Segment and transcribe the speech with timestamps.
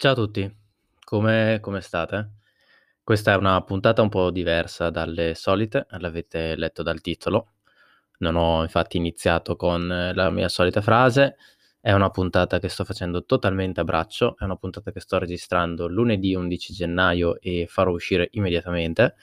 [0.00, 0.48] Ciao a tutti,
[1.04, 2.30] come come state?
[3.02, 7.54] Questa è una puntata un po' diversa dalle solite, l'avete letto dal titolo.
[8.18, 11.36] Non ho infatti iniziato con la mia solita frase.
[11.80, 15.88] È una puntata che sto facendo totalmente a braccio, è una puntata che sto registrando
[15.88, 19.16] lunedì 11 gennaio e farò uscire immediatamente.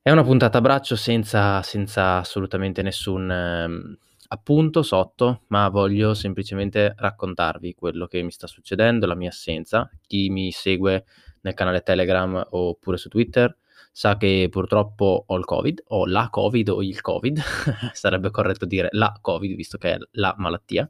[0.00, 3.96] È una puntata a braccio senza senza assolutamente nessun, mhmm,
[4.34, 9.88] appunto sotto, ma voglio semplicemente raccontarvi quello che mi sta succedendo, la mia assenza.
[10.06, 11.04] Chi mi segue
[11.42, 13.56] nel canale Telegram oppure su Twitter
[13.92, 17.40] sa che purtroppo ho il Covid, ho la Covid o il Covid,
[17.92, 20.88] sarebbe corretto dire la Covid visto che è la malattia,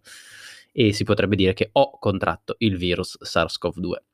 [0.72, 4.13] e si potrebbe dire che ho contratto il virus SARS-CoV-2.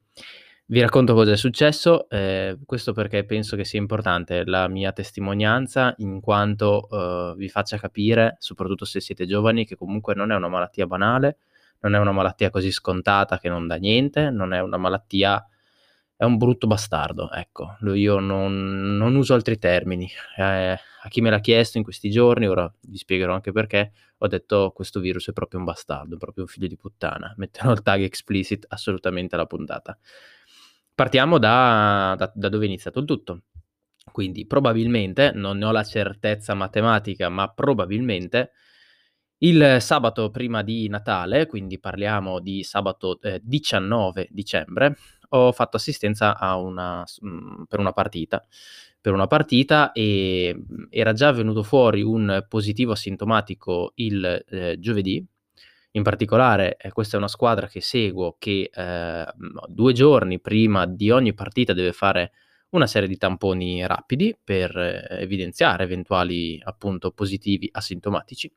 [0.72, 5.92] Vi racconto cosa è successo, ehm, questo perché penso che sia importante la mia testimonianza
[5.98, 10.46] in quanto, uhm, vi faccia capire, soprattutto se siete giovani, che comunque non è una
[10.46, 11.38] malattia banale,
[11.80, 15.44] non è una malattia così scontata che non dà niente, non è una malattia
[16.16, 17.76] è un brutto bastardo, ecco.
[17.94, 20.08] Io non non uso altri termini.
[20.36, 24.26] Ehm, a chi me l'ha chiesto in questi giorni, ora vi spiegherò anche perché, ho
[24.28, 27.82] detto: "Questo virus è proprio un bastardo, è proprio un figlio di puttana." Metterò il
[27.82, 29.98] tag explicit assolutamente alla puntata.
[31.00, 33.44] Partiamo da da da dove è iniziato il tutto.
[34.12, 38.50] Quindi probabilmente, non ne ho la certezza matematica, ma probabilmente
[39.38, 44.94] il sabato prima di Natale, quindi parliamo di sabato, ehm, 19 dicembre,
[45.30, 48.44] ho fatto assistenza una s mhmm, per una partita
[49.00, 55.26] per una partita, ehm, era già venuto fuori un positivo asintomatico il, ehm, giovedì.
[55.94, 59.32] In particolare, ehm, questa è una squadra che seguo che, ehm,
[59.66, 62.32] 2 giorni prima di ogni partita deve fare
[62.70, 64.76] una serie di tamponi rapidi per
[65.10, 68.48] evidenziare eventuali, appunto, positivi asintomatici.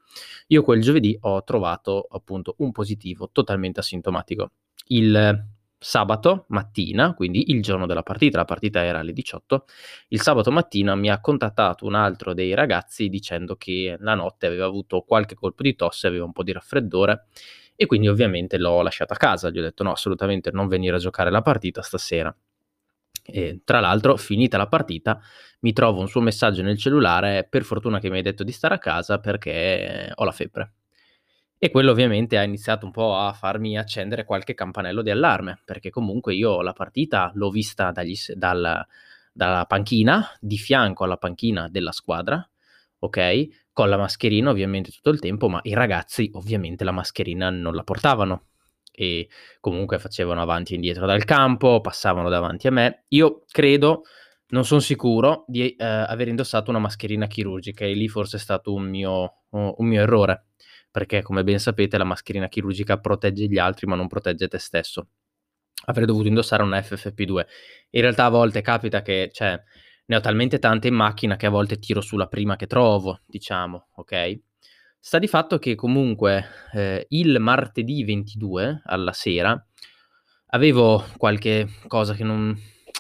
[0.48, 4.52] Io quel giovedì ho trovato, appunto, un positivo totalmente asintomatico.
[4.90, 5.44] Il
[5.84, 9.66] sabato mattina, quindi il giorno della partita, la partita era alle 18,
[10.10, 14.66] il sabato mattina mi ha contattato un altro dei ragazzi dicendo che la notte aveva
[14.66, 17.26] avuto qualche colpo di tosse, aveva un po' di raffreddore
[17.76, 19.50] e quindi ovviamente l'ho lasciato a casa.
[19.50, 22.36] Gli ho detto: "No, assolutamente non venire a giocare la partita stasera".
[23.26, 25.20] E tra l'altro, finita la partita,
[25.62, 28.76] mi trovo un suo messaggio nel cellulare: "Per fortuna che mi hai detto di stare
[28.76, 30.74] a casa perché ho la febbre".
[31.64, 35.92] E quello ovviamente ha iniziato un po' a farmi accendere qualche campanello di allarme, perché
[35.92, 38.86] comunque io la partita l'ho vista dagli dal
[39.32, 42.46] dalla panchina, di fianco alla panchina della squadra,
[43.00, 47.76] okay, con la mascherina ovviamente tutto il tempo, ma i ragazzi ovviamente la mascherina non
[47.76, 48.48] la portavano.
[48.92, 49.30] E
[49.62, 53.06] comunque facevano avanti e indietro dal campo, passavano davanti a me.
[53.08, 54.04] Io credo,
[54.48, 58.74] non son sicuro, di, ehm, aver indossato una mascherina chirurgica e lì forse è stato
[58.74, 60.48] un mio un mio errore,
[60.94, 65.08] perché come ben sapete la mascherina chirurgica protegge gli altri, ma non protegge te stesso.
[65.86, 67.46] Avrei dovuto indossare una FFP2.
[67.90, 69.60] In realtà a volte capita che cioè,
[70.06, 73.22] ne ho talmente tante in macchina che a volte tiro su la prima che trovo,
[73.26, 74.40] diciamo, okay?
[75.00, 79.60] Sta di fatto che comunque, ehm, il martedì 22 alla sera
[80.50, 82.56] avevo qualche cosa che non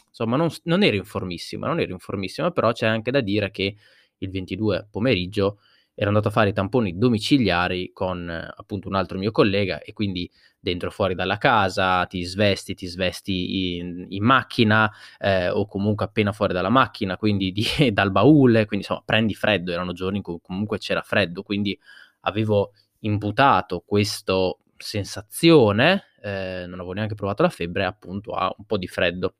[0.10, 3.76] insomma non non ero informissimo non ero informissimo, però c'è anche da dire che
[4.18, 5.60] il 22 pomeriggio
[5.96, 10.30] ero andato a fare i tamponi domiciliari con, appunto, un altro mio collega e quindi
[10.60, 14.90] dentro fuori dalla casa, ti svesti ti svesti in in macchina,
[15.20, 19.72] ehm, o comunque appena fuori dalla macchina, quindi di dal baule, quindi insomma prendi freddo,
[19.72, 21.78] erano giorni in cui comunque c'era freddo, quindi
[22.22, 28.78] avevo imputato questo sensazione, ehm, non avevo neanche provato la febbre, appunto a un po'
[28.78, 29.36] di freddo.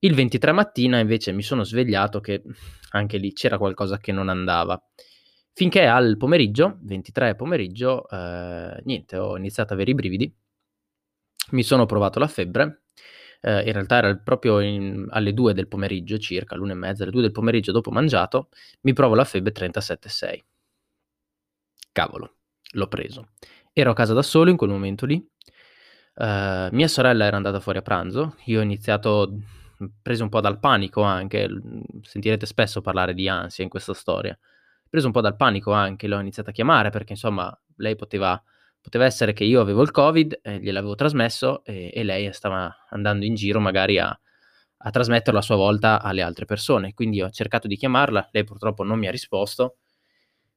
[0.00, 2.42] Il 23 mattina invece mi sono svegliato che
[2.90, 4.80] anche lì c'era qualcosa che non andava.
[5.58, 10.32] Finché al pomeriggio, 23 pomeriggio, ehm, niente, ho iniziato ad avere i brividi,
[11.50, 12.82] mi sono provato la febbre,
[13.40, 17.10] ehm, in realtà era proprio in alle 2 del pomeriggio circa, l'1 e mezza, alle
[17.10, 18.50] 2 del pomeriggio dopo mangiato,
[18.82, 20.44] mi provo la febbre 37,6.
[21.92, 22.36] Cavolo,
[22.74, 23.30] l'ho preso.
[23.72, 25.24] Ero a casa da solo in quel momento lì,
[26.16, 29.32] ehm, mia sorella era andata fuori a pranzo, io ho iniziato,
[30.02, 31.48] preso un po' dal panico anche,
[32.02, 34.38] sentirete spesso parlare di ansia in questa storia.
[34.92, 38.42] Preso un po' dal panico anche, l'ho iniziata a chiamare perché insomma lei poteva
[38.80, 43.24] poteva essere che io avevo il Covid e gliel'avevo trasmesso e e lei stava andando
[43.26, 44.18] in giro magari a
[44.80, 46.94] a trasmetterlo a sua volta alle altre persone.
[46.94, 49.78] Quindi ho cercato di chiamarla, lei purtroppo non mi ha risposto,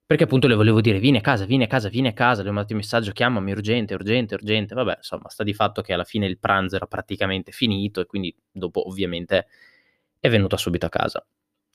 [0.06, 2.50] perché appunto le volevo dire: "Vieni a casa, vieni a casa, vieni a casa." Le
[2.50, 6.04] ho mandato un messaggio: "Chiamami, urgente, urgente, urgente." Vabbè, insomma, sta di fatto che alla
[6.06, 9.48] fine il pranzo era praticamente finito e quindi dopo ovviamente
[10.20, 11.26] è venuta subito a casa.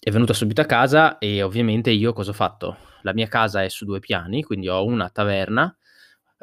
[0.02, 2.76] È venuta subito a casa e ovviamente io cosa ho fatto?
[3.02, 5.74] La mia casa è su 2 piani, quindi ho una taverna,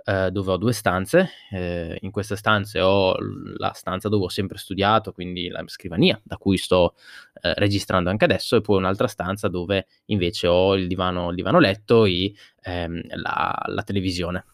[0.06, 1.30] ehm, dove ho 2 stanze.
[1.52, 3.16] Ehm, in queste stanze ho
[3.58, 6.96] la stanza dove ho sempre studiato, quindi la scrivania da cui sto,
[7.42, 11.60] ehm, registrando anche adesso, e poi un'altra stanza dove invece ho il divano il divano
[11.60, 12.34] letto e,
[12.64, 14.46] ehm, la la televisione.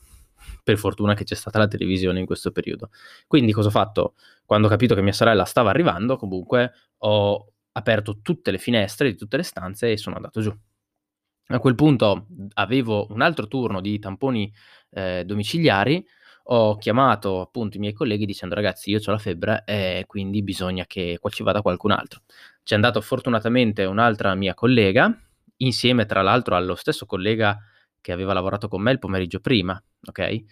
[0.63, 2.89] Per fortuna che c'è stata la televisione in questo periodo.
[3.27, 4.13] Quindi cosa ho fatto?
[4.45, 9.17] Quando ho capito che mia sorella stava arrivando, comunque ho aperto tutte le finestre di
[9.17, 10.53] tutte le stanze e sono andato giù.
[11.51, 14.51] A quel punto, avevo un altro turno di tamponi,
[14.91, 16.05] ehm, domiciliari,
[16.51, 20.85] ho chiamato appunto i miei colleghi dicendo: "Ragazzi io c'ho la febbre e quindi bisogna
[20.85, 22.21] che qua ci vada qualcun altro."
[22.63, 25.11] C'è andato fortunatamente un'altra mia collega,
[25.57, 27.57] insieme tra l'altro allo stesso collega
[28.01, 30.45] che aveva lavorato con me il pomeriggio prima, okay,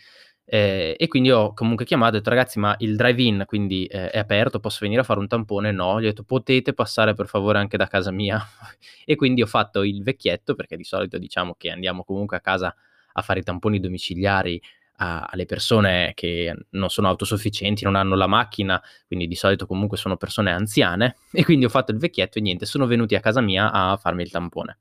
[0.47, 4.17] ehm, e quindi ho comunque chiamato e detto: "Ragazzi ma il drive-in quindi, ehm, è
[4.19, 4.59] aperto?
[4.59, 7.77] Posso venire a fare un tampone?" "No." Gli ho detto: "Potete passare per favore anche
[7.77, 8.39] da casa mia?"
[9.05, 12.73] E quindi ho fatto il vecchietto, perché di solito diciamo che andiamo comunque a casa
[13.13, 14.61] a fare i tamponi domiciliari
[14.99, 19.97] a alle persone che non sono autosufficienti, non hanno la macchina, quindi di solito comunque
[19.97, 23.41] sono persone anziane, e quindi ho fatto il vecchietto e niente, sono venuti a casa
[23.41, 24.79] mia a farmi il tampone.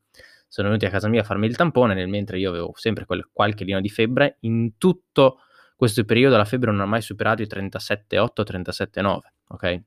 [0.49, 3.29] Sono venuti a casa mia a farmi il tampone, nel mentre io avevo sempre quel
[3.33, 4.37] qualche chilino di febbre.
[4.41, 5.41] In tutto
[5.77, 9.19] questo periodo la febbre non ha mai superato i 37,8, 37,9,
[9.49, 9.85] okay?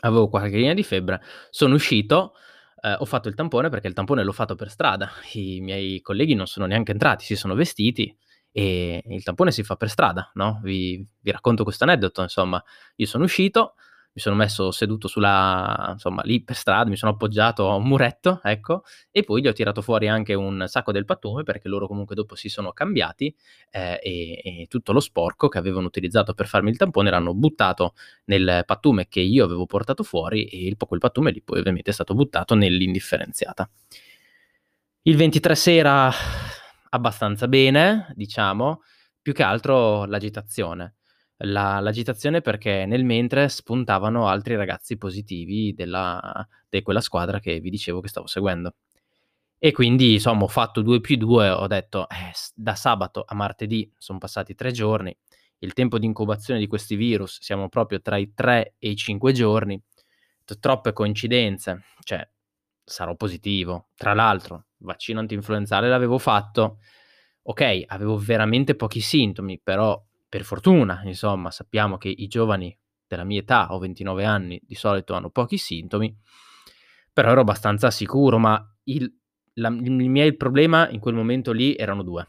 [0.00, 1.20] Avevo qualche chilino di febbre,
[1.50, 2.34] sono uscito,
[2.82, 5.10] ehm, ho fatto il tampone perché il tampone l'ho fatto per strada.
[5.32, 8.16] I miei colleghi non sono neanche entrati, si sono vestiti
[8.50, 12.62] e il tampone si fa per strada, no, vi vi racconto questo aneddoto insomma.
[12.96, 13.74] Io sono uscito,
[14.12, 18.40] mi sono messo seduto sulla insomma lì per strada, mi sono appoggiato a un muretto,
[18.42, 22.14] ecco, e poi gli ho tirato fuori anche un sacco del pattume, perché loro comunque
[22.14, 23.34] dopo si sono cambiati,
[23.70, 27.94] ehm, e e tutto lo sporco che avevano utilizzato per farmi il tampone l'hanno buttato
[28.24, 31.94] nel pattume che io avevo portato fuori e il quel pattume lì poi ovviamente è
[31.94, 33.68] stato buttato nell'indifferenziata.
[35.02, 36.10] Il 23 sera
[36.90, 38.82] abbastanza bene, diciamo,
[39.22, 40.97] più che altro l'agitazione.
[41.42, 47.70] La l'agitazione perché nel mentre spuntavano altri ragazzi positivi della de quella squadra che vi
[47.70, 48.74] dicevo che stavo seguendo.
[49.58, 53.90] E quindi insomma ho fatto 2 più 2, ho detto: "Eh, da sabato a martedì
[53.98, 55.16] son passati 3 giorni,
[55.58, 59.32] il tempo di incubazione di questi virus siamo proprio tra i 3 e i 5
[59.32, 59.80] giorni,
[60.60, 62.28] troppe coincidenze, cioè
[62.84, 66.78] sarò positivo." Tra l'altro, vaccino antinfluenzale l'avevo fatto,
[67.42, 72.76] okay, avevo veramente pochi sintomi, però per fortuna, insomma, sappiamo che i giovani
[73.06, 76.14] della mia età, ho 29 anni, di solito hanno pochi sintomi,
[77.12, 79.12] però ero abbastanza sicuro, ma il
[79.58, 82.26] la il miei problema in quel momento lì erano 2.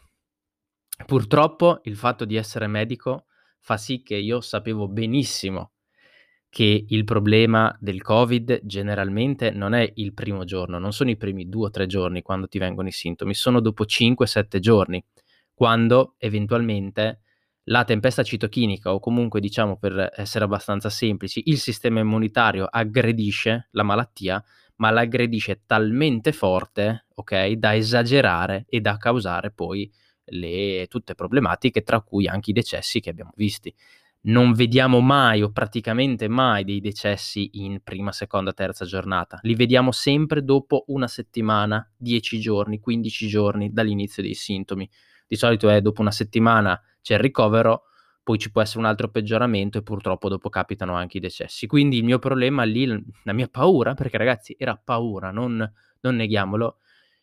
[1.06, 3.26] Purtroppo il fatto di essere medico
[3.60, 5.72] fa sì che io sapevo benissimo
[6.48, 11.48] che il problema del Covid generalmente non è il primo giorno, non sono i primi
[11.48, 15.02] 2 o 3 giorni quando ti vengono i sintomi, sono dopo 5, 7 giorni,
[15.54, 17.20] quando eventualmente
[17.70, 23.84] la tempesta citochinica o comunque diciamo per essere abbastanza semplici, il sistema immunitario aggredisce la
[23.84, 24.42] malattia,
[24.76, 29.90] ma l'aggredisce talmente forte, okay, da esagerare e da causare poi
[30.32, 33.72] le tutte problematiche, tra cui anche i decessi che abbiamo visti.
[34.22, 39.38] Non vediamo mai o praticamente mai dei decessi in prima, seconda, terza giornata.
[39.42, 44.88] Li vediamo sempre dopo 1 settimana, 10 giorni, 15 giorni dall'inizio dei sintomi.
[45.26, 47.84] Di solito è dopo 1 settimana c'è il ricovero,
[48.22, 51.66] poi ci può essere un altro peggioramento e purtroppo dopo capitano anche i decessi.
[51.66, 52.86] Quindi il mio problema lì,
[53.24, 56.78] la mia paura, perché ragazzi era paura, non non neghiamolo,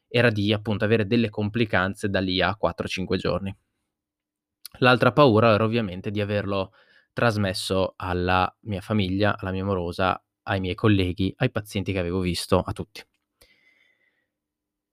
[0.07, 3.55] era di appunto avere delle complicanze da lì a 4, 5 giorni.
[4.79, 6.71] L'altra paura era ovviamente di averlo
[7.13, 12.59] trasmesso alla mia famiglia, alla mia amorosa, ai miei colleghi, ai pazienti che avevo visto,
[12.59, 13.03] a tutti.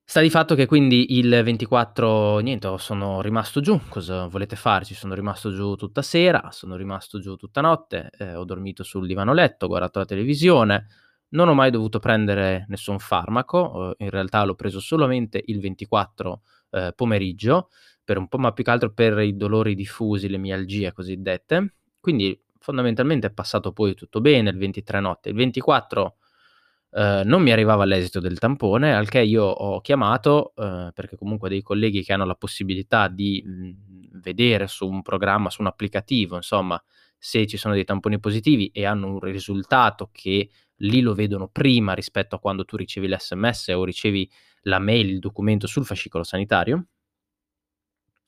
[0.08, 4.84] Sta di fatto che quindi il 24 niente, ho sono rimasto giù, cosa volete fare,
[4.84, 9.06] ci sono rimasto giù tutta sera, sono rimasto giù tutta notte, ehm, ho dormito sul
[9.06, 10.87] divano letto, ho guardato la televisione,
[11.30, 16.42] non ho mai dovuto prendere nessun farmaco, uhm, in realtà l'ho preso solamente il 24,
[16.70, 17.70] ehm, pomeriggio,
[18.04, 21.76] per un po' ma più che altro per i dolori diffusi, le mialgie cosiddette.
[21.99, 25.30] Quindi fondamentalmente è passato poi tutto bene il 23 notte.
[25.30, 26.16] Il 24
[26.95, 31.49] ehm, non mi arrivava l'esito del tampone, al che io ho chiamato, uhm, perché comunque
[31.49, 36.37] dei colleghi che hanno la possibilità di, mhmm, vedere su un programma, su un applicativo,
[36.37, 36.83] insomma,
[37.19, 41.93] se ci sono dei tamponi positivi e hanno un risultato che lì lo vedono prima
[41.95, 44.31] rispetto a quando tu ricevi l'SMS o ricevi
[44.63, 46.87] la mail, il documento sul fascicolo sanitario.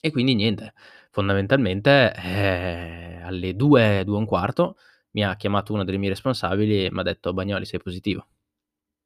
[0.00, 0.74] E quindi niente,
[1.10, 4.76] fondamentalmente, ehm, alle 2, 2 e un quarto
[5.12, 8.26] mi ha chiamato una delle mie responsabili e m'ha detto: "Bagnoli sei positivo."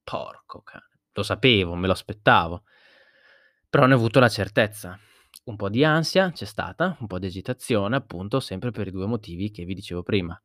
[0.03, 2.65] Porco cane, lo sapevo, me lo aspettavo.
[3.69, 4.99] Però ne ho avuto la certezza.
[5.45, 9.07] un po' di ansia c'è stata, un po' di agitazione, appunto, sempre per i 2
[9.07, 10.41] motivi che vi dicevo prima.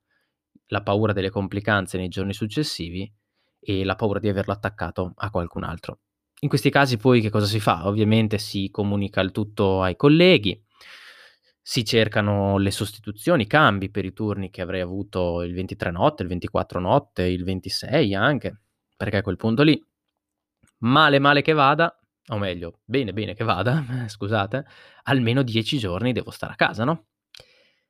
[0.68, 3.12] La paura delle complicanze nei giorni successivi
[3.60, 6.00] e la paura di averlo attaccato a qualcun altro.
[6.42, 7.88] In questi casi poi che cosa si fa?
[7.88, 10.62] Ovviamente si comunica il tutto ai colleghi,
[11.62, 16.30] si cercano le sostituzioni, cambi per i turni che avrei avuto il 23 notte, il
[16.30, 18.62] 24 notte, il 26 anche,
[18.96, 19.82] perché a quel punto lì,
[20.80, 21.98] male male che vada,
[22.30, 24.66] o meglio, bene bene che vada, scusate,
[25.04, 27.08] almeno 10 giorni devo stare a casa, no?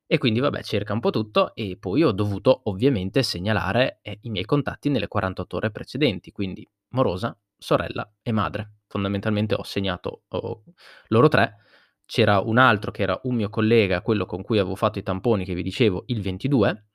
[0.07, 4.29] E quindi vabbè, cerca un po' tutto e poi ho dovuto ovviamente segnalare eh, i
[4.29, 8.73] miei contatti nelle 48 ore precedenti, quindi morosa, sorella e madre.
[8.87, 10.63] Fondamentalmente ho segnato oh,
[11.07, 11.57] loro tre.
[12.05, 15.43] C'era un altro che era un mio collega, quello con cui avevo fatto i tamponi
[15.43, 16.85] che vi dicevo il 22,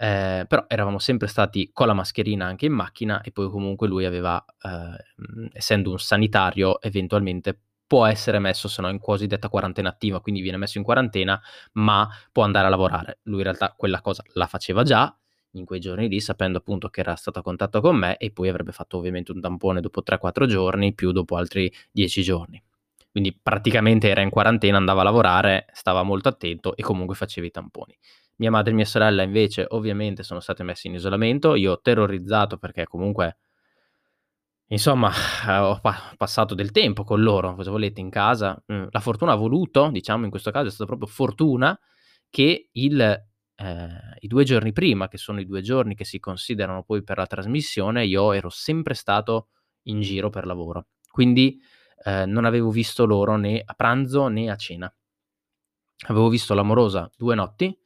[0.00, 4.04] eh, però eravamo sempre stati con la mascherina anche in macchina e poi comunque lui
[4.04, 10.20] aveva, eh, essendo un sanitario, eventualmente può essere messo se no in cosiddetta quarantena attiva,
[10.20, 11.40] quindi viene messo in quarantena,
[11.72, 13.18] ma può andare a lavorare.
[13.24, 15.12] Lui in realtà quella cosa la faceva già
[15.52, 18.48] in quei giorni lì, sapendo appunto che era stato a contatto con me e poi
[18.48, 22.62] avrebbe fatto ovviamente un tampone dopo 3-4 giorni, più dopo altri 10 giorni.
[23.10, 27.50] Quindi praticamente era in quarantena, andava a lavorare, stava molto attento e comunque faceva i
[27.50, 27.96] tamponi.
[28.40, 32.86] Mia madre e mia sorella invece ovviamente sono state messe in isolamento, io terrorizzato perché
[32.86, 33.34] comunque
[34.70, 35.10] Insomma,
[35.70, 38.60] ho pa passato del tempo con loro, cosa volete, in casa.
[38.66, 41.78] Mhmm, la fortuna ha voluto, diciamo in questo caso è stata proprio fortuna,
[42.28, 43.00] che il
[43.56, 47.16] ehm, i 2 giorni prima, che sono i 2 giorni che si considerano poi per
[47.16, 49.48] la trasmissione, io ero sempre stato
[49.84, 50.88] in giro per lavoro.
[51.10, 51.58] Quindi,
[52.04, 54.92] ehm, non avevo visto loro né a pranzo né a cena.
[56.06, 57.76] Avevo visto l'amorosa 2 notti,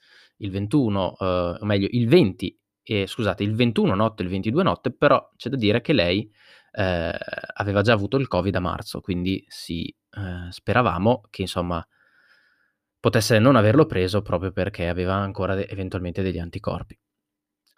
[0.43, 4.93] il 21, uhm, o meglio il 20 ehm, scusate, il 21 notte il 22 notte,
[4.93, 6.31] però c'è da dire che lei
[6.73, 7.13] eh,
[7.55, 11.87] aveva già avuto il Covid a marzo, quindi sì, eh, speravamo che insomma
[13.01, 16.99] potesse non averlo preso proprio perché aveva ancora de- eventualmente degli anticorpi.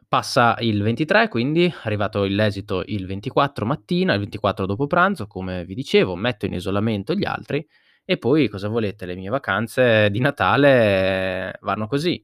[0.06, 5.74] Passa il 23, quindi arrivato l'esito il 24 mattina, il 24 dopo pranzo, come vi
[5.74, 7.66] dicevo, metto in isolamento gli altri
[8.04, 12.22] e poi cosa volete, le mie vacanze di Natale vanno così.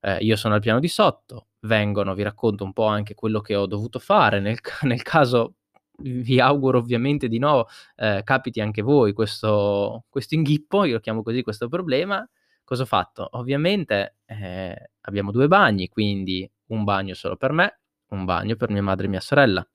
[0.00, 3.54] Eh, io sono al piano di sotto, vengono, vi racconto un po' anche quello che
[3.54, 5.56] ho dovuto fare nel, nel caso
[6.02, 7.66] vi auguro ovviamente di no,
[7.96, 12.26] eh, capiti anche voi questo, questo inghippo, io lo chiamo così questo problema.
[12.64, 13.28] Cosa ho fatto?
[13.32, 17.80] Ovviamente eh, abbiamo due bagni, quindi un bagno solo per me,
[18.10, 19.66] un bagno per mia madre e mia sorella.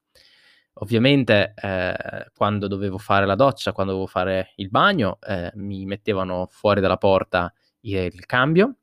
[0.80, 1.96] Ovviamente eh,
[2.34, 6.98] quando dovevo fare la doccia, quando dovevo fare il bagno, eh, mi mettevano fuori dalla
[6.98, 8.78] porta il cambio,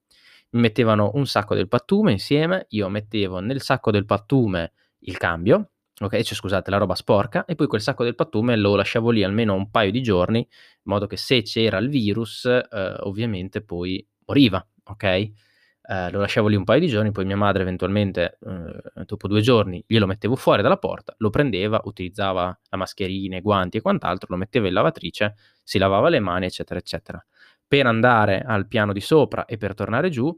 [0.53, 6.21] mettevano un sacco del pattume insieme, io mettevo nel sacco del pattume il cambio, Ok,
[6.23, 9.55] cioè scusate, la roba sporca e poi quel sacco del pattume lo lasciavo lì almeno
[9.55, 10.47] un paio di giorni, in
[10.85, 15.05] modo che se c'era il virus, eh, ovviamente poi moriva, ok?
[15.05, 19.41] Eh, lo lasciavo lì un paio di giorni, poi mia madre eventualmente eh, dopo due
[19.43, 24.29] giorni glielo mettevo fuori dalla porta, lo prendeva, utilizzava la mascherina, i guanti e quant'altro,
[24.31, 27.25] lo metteva in lavatrice, si lavava le mani, eccetera, eccetera.
[27.73, 30.31] Per andare al piano di sopra e per tornare giù,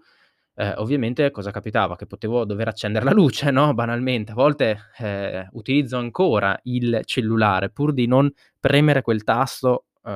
[0.55, 1.97] eh, ovviamente cosa capitava?
[1.97, 4.31] Che potevo dover accendere la luce, no, banalmente.
[4.31, 10.13] A volte, ehm, utilizzo ancora il cellulare pur di non premere quel tasto, uhm,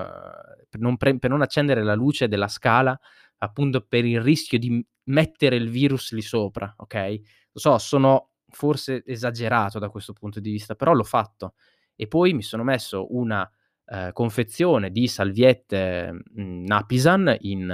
[0.69, 2.97] per non pre per non accendere la luce della scala,
[3.39, 7.21] appunto per il rischio di mettere il virus lì sopra, okay?
[7.51, 11.55] Lo so, sono forse esagerato da questo punto di vista, però l'ho fatto.
[11.97, 13.51] E poi mi sono messo una,
[13.91, 17.71] ehm, confezione di salviette, mhmm, Napisan in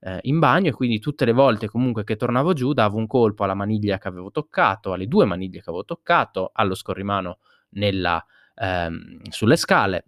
[0.00, 3.44] ehm, in bagno e quindi tutte le volte comunque che tornavo giù davo un colpo
[3.44, 7.38] alla maniglia che avevo toccato, alle 2 maniglie che avevo toccato, allo scorrimano
[7.70, 10.04] nella ehm, sulle scale.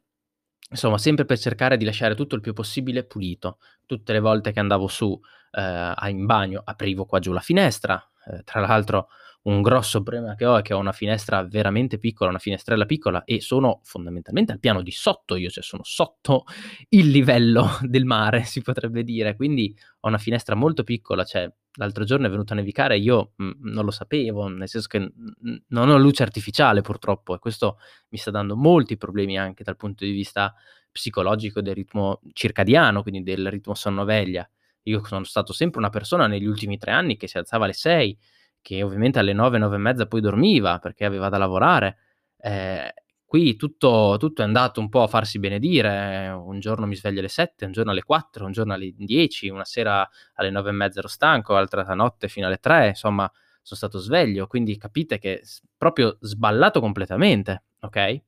[0.70, 3.58] Insomma, sempre per cercare di lasciare tutto il più possibile pulito.
[3.86, 5.18] Tutte le volte che andavo su,
[5.52, 9.08] a in bagno aprivo qua giù la finestra, ehm, tra l'altro
[9.42, 13.24] un grosso problema che ho è che ho una finestra veramente piccola, una finestrella piccola
[13.24, 16.44] e sono fondamentalmente al piano di sotto io, cioè sono sotto
[16.90, 19.36] il livello del mare, si potrebbe dire.
[19.36, 23.32] Quindi ho una finestra molto piccola, cioè l'altro giorno è venuto a nevicare e io
[23.36, 27.78] mh, non lo sapevo, nel senso che mh, non ho luce artificiale purtroppo e questo
[28.10, 30.54] mi sta dando molti problemi anche dal punto di vista
[30.90, 34.48] psicologico del ritmo circadiano, quindi del ritmo sonno-veglia.
[34.84, 38.18] Io sono stato sempre una persona negli ultimi tre anni che si alzava alle 6,
[38.62, 41.98] che ovviamente alle 9, 9 e mezza poi dormiva perché aveva da lavorare.
[42.38, 42.88] Ehm,
[43.24, 47.28] qui tutto tutto è andato un po' a farsi benedire, un giorno mi sveglio alle
[47.28, 50.98] 7, un giorno alle 4, un giorno alle 10, una sera alle 9 e mezza
[51.00, 53.30] ero stanco, l'altra notte fino alle 3, insomma
[53.62, 55.42] son stato sveglio, quindi capite che
[55.76, 58.22] proprio sballato completamente, okay?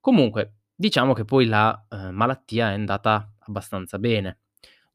[0.00, 4.38] Comunque, diciamo che poi la, uhm, malattia è andata abbastanza bene.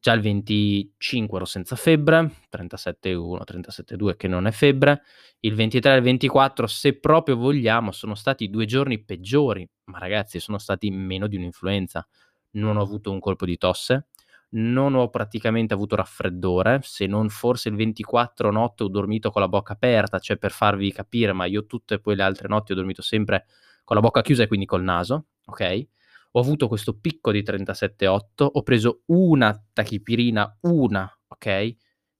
[0.00, 5.02] Già il 25 ero senza febbre, 37,1, 37,2 che non è febbre.
[5.40, 10.38] Il 23 e il 24, se proprio vogliamo, sono stati due giorni peggiori, ma ragazzi
[10.38, 12.06] sono stati meno di un'influenza.
[12.52, 14.06] Non ho avuto un colpo di tosse,
[14.50, 19.48] non ho praticamente avuto raffreddore, se non forse il 24 notte ho dormito con la
[19.48, 23.02] bocca aperta, cioè per farvi capire, ma io tutte poi le altre notti ho dormito
[23.02, 23.46] sempre
[23.84, 25.86] con la bocca chiusa e quindi col naso, ok?
[26.32, 31.76] Ho avuto questo picco di 37,8, ho preso una tachipirina, una, ok?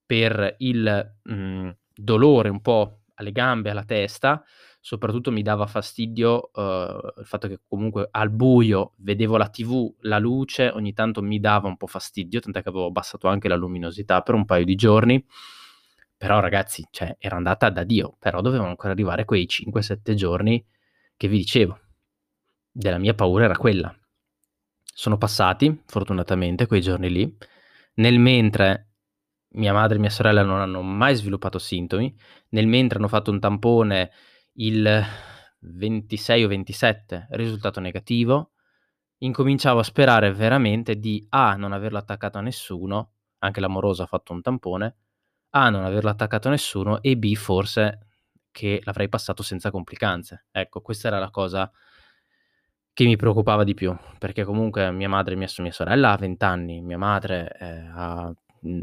[0.07, 4.43] Per il mh, mhmm, dolore un po' alle gambe, alla testa,
[4.81, 10.19] soprattutto mi dava fastidio uh, il fatto che comunque al buio vedevo la tv, la
[10.19, 14.23] luce, ogni tanto mi dava un po' fastidio, tant'è che avevo abbassato anche la luminosità
[14.23, 15.25] per un paio di giorni.
[16.17, 20.65] Però ragazzi, cioè, era andata da Dio, però dovevano ancora arrivare quei 5-7 giorni
[21.17, 21.79] che vi dicevo.
[22.71, 23.95] Della mia paura era quella.
[24.83, 27.37] Sono passati, fortunatamente, quei giorni lì.
[27.95, 28.89] Nel mentre
[29.51, 32.15] mia madre e mia sorella non hanno mai sviluppato sintomi,
[32.51, 34.11] nel mentre hanno fatto un tampone
[34.55, 35.05] il
[35.61, 38.53] 26 o 27, risultato negativo,
[39.19, 44.33] incominciavo a sperare veramente di A non averlo attaccato a nessuno, anche l'amorosa ha fatto
[44.33, 44.97] un tampone,
[45.51, 48.07] A non averlo attaccato a nessuno e B forse
[48.51, 50.47] che l'avrei passato senza complicanze.
[50.51, 51.71] Ecco, questa era la cosa
[52.99, 56.81] che mi preoccupava di più, perché comunque mia madre, mia, mia sorella ha 20 anni,
[56.81, 58.35] mia madre è, ha,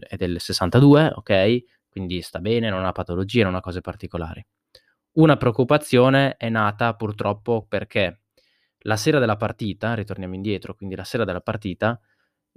[0.07, 1.63] è del 62, ok?
[1.89, 4.41] Quindi sta bene, non ha patologie, non ha cose particolari.
[5.15, 8.21] Una preoccupazione è nata purtroppo perché
[8.83, 11.99] la sera della partita, ritorniamo indietro, quindi la sera della partita,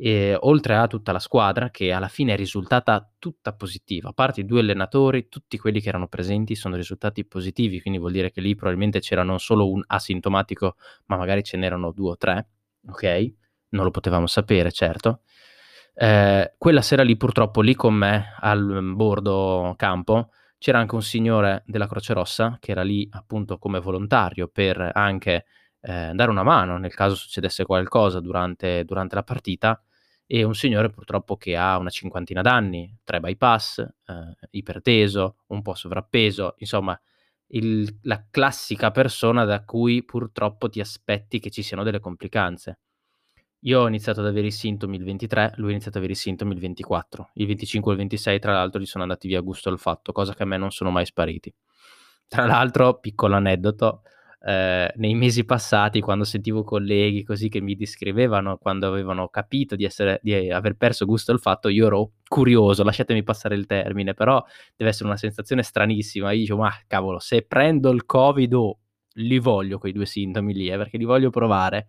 [0.01, 4.41] eh, oltre a tutta la squadra che alla fine è risultata tutta positiva, a parte
[4.41, 8.41] i due allenatori, tutti quelli che erano presenti sono risultati positivi, quindi vuol dire che
[8.41, 10.77] lì probabilmente c'era non solo un asintomatico,
[11.07, 12.49] ma magari ce n'erano due o tre,
[12.89, 13.33] ok?
[13.71, 15.23] Non lo potevamo sapere, certo.
[15.95, 21.65] Eh, quella sera lì purtroppo lì con me al bordo campo c'era anche un signore
[21.67, 25.47] della Croce Rossa che era lì appunto come volontario per anche
[25.81, 29.83] eh, dare una mano nel caso succedesse qualcosa durante, durante, la partita
[30.31, 35.75] e un signore purtroppo che ha una cinquantina d'anni, tre bypass, eh, iperteso, un po'
[35.75, 36.99] sovrappeso, insomma
[37.53, 42.81] il, la classica persona da cui purtroppo ti aspetti che ci siano delle complicanze.
[43.63, 46.23] Io ho iniziato ad avere i sintomi il 23, lui ha iniziato ad avere i
[46.23, 47.31] sintomi il 24.
[47.35, 50.13] Il 25 e il 26, tra l'altro, gli sono andati via a gusto al fatto,
[50.13, 51.53] cosa che a me non sono mai spariti.
[52.29, 54.03] Tra l'altro, piccolo aneddoto,
[54.41, 59.85] eh, nei mesi passati, quando sentivo colleghi così che mi descrivevano, quando avevano capito di,
[59.85, 64.43] essere, di aver perso gusto al fatto, io ero curioso, lasciatemi passare il termine, però
[64.77, 66.33] deve essere una sensazione stranissima.
[66.33, 68.79] Io dicevo, ma cavolo, se prendo il Covid, oh,
[69.15, 71.89] li voglio quei due sintomi lì, eh, perché li voglio provare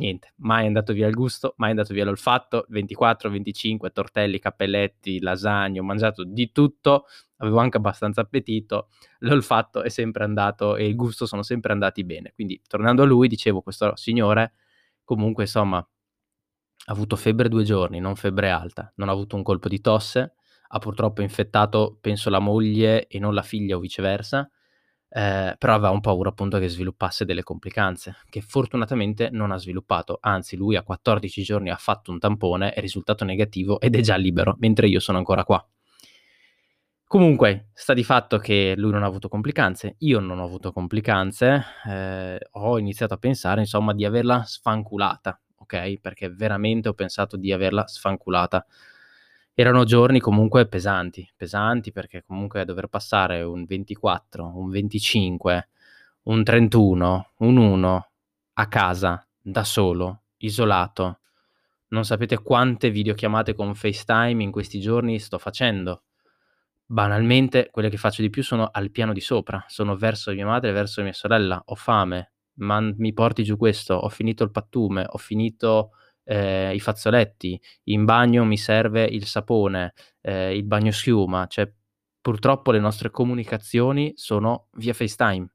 [0.00, 4.38] niente, mai è andato via il gusto, mai è andato via l'olfatto, 24, 25, tortelli,
[4.38, 7.04] cappelletti, lasagne, ho mangiato di tutto,
[7.36, 8.88] avevo anche abbastanza appetito,
[9.20, 12.32] l'olfatto è sempre andato e il gusto sono sempre andati bene.
[12.34, 14.54] Quindi tornando a lui, dicevo, questo signore
[15.04, 19.68] comunque insomma ha avuto febbre due giorni, non febbre alta, non ha avuto un colpo
[19.68, 20.34] di tosse,
[20.68, 24.50] ha purtroppo infettato, penso, la moglie e non la figlia o viceversa,
[25.12, 30.56] eh, però avevamo paura appunto che sviluppasse delle complicanze, che fortunatamente non ha sviluppato, anzi
[30.56, 34.56] lui a 14 giorni ha fatto un tampone, è risultato negativo ed è già libero,
[34.60, 35.64] mentre io sono ancora qua.
[37.06, 41.64] Comunque, sta di fatto che lui non ha avuto complicanze, io non ho avuto complicanze,
[41.88, 45.98] eh, ho iniziato a pensare insomma di averla sfanculata, ok?
[46.00, 48.64] Perché veramente ho pensato di averla sfanculata
[49.60, 55.68] erano giorni comunque pesanti, pesanti perché comunque dover passare un 24, un 25,
[56.22, 58.10] un 31, un 1
[58.54, 61.20] a casa, da solo, isolato.
[61.88, 66.04] Non sapete quante videochiamate con FaceTime in questi giorni sto facendo.
[66.86, 70.72] Banalmente, quelle che faccio di più sono al piano di sopra, sono verso mia madre,
[70.72, 75.18] verso mia sorella, ho fame, ma mi porti giù questo, ho finito il pattume, ho
[75.18, 75.92] finito
[76.30, 81.68] eh, i fazzoletti, in bagno mi serve il sapone, eh, il bagnoschiuma, cioè
[82.20, 85.48] purtroppo le nostre comunicazioni sono via FaceTime.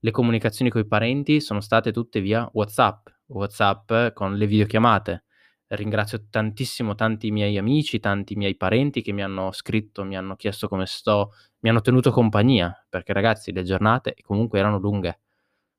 [0.00, 5.24] Le comunicazioni con i parenti sono state tutte via WhatsApp, WhatsApp con le videochiamate.
[5.68, 10.68] Ringrazio tantissimo tanti miei amici, tanti miei parenti che mi hanno scritto, mi hanno chiesto
[10.68, 15.21] come sto, mi hanno tenuto compagnia, perché ragazzi le giornate comunque erano lunghe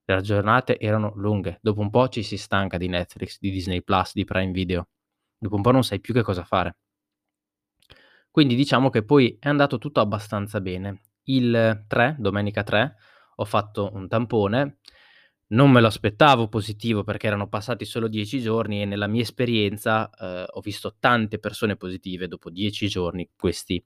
[0.05, 1.59] le giornate erano lunghe.
[1.61, 4.87] Dopo un po' ci si stanca di Netflix, di Disney Plus, di Prime Video.
[5.37, 6.77] Dopo un po' non sai più che cosa fare.
[8.29, 11.01] Quindi diciamo che poi è andato tutto abbastanza bene.
[11.25, 12.95] Il 3, domenica 3,
[13.35, 14.79] ho fatto un tampone.
[15.49, 20.09] Non me lo aspettavo positivo perché erano passati solo 10 giorni e nella mia esperienza
[20.09, 23.83] eh, ho visto tante persone positive dopo 10 giorni, questi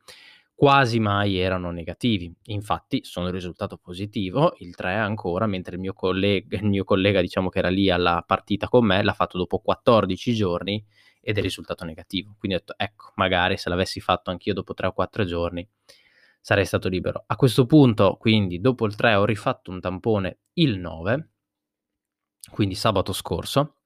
[0.59, 2.33] quasi mai erano negativi.
[2.45, 7.49] Infatti sono risultato positivo, il 3 ancora, mentre il mio collega, il mio collega diciamo
[7.49, 10.83] che era lì alla partita con me, l'ha fatto dopo 14 giorni
[11.21, 12.35] ed è risultato negativo.
[12.39, 15.67] Quindi ho detto, ecco, magari se l'avessi fatto anch'io dopo 3 o 4 giorni
[16.41, 17.23] sarei stato libero.
[17.27, 21.29] A questo punto, quindi, dopo il 3 ho rifatto un tampone il 9,
[22.49, 23.76] quindi sabato scorso,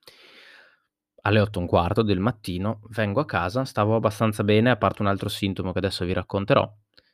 [1.21, 5.01] alle 8 e un quarto del mattino, vengo a casa, stavo abbastanza bene, a parte
[5.01, 6.69] un altro sintomo che adesso vi racconterò,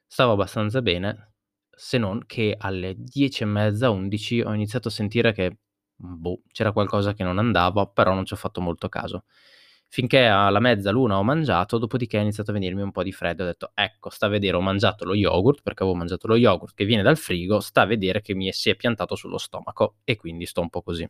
[0.05, 1.33] stavo abbastanza bene,
[1.69, 5.57] se non che alle 10 e mezza, 11 ho iniziato a sentire che,
[5.95, 9.23] boh, c'era qualcosa che non andava, però non ci ho fatto molto caso
[9.89, 13.43] finché alla mezza l'una ho mangiato, dopodiché ha iniziato a venirmi un po' di freddo.
[13.43, 16.75] Ho detto, ecco, sta a vedere, ho mangiato lo yogurt, perché avevo mangiato lo yogurt
[16.75, 20.15] che viene dal frigo, sta a vedere che mi si è piantato sullo stomaco e
[20.17, 21.09] quindi sto un po' così.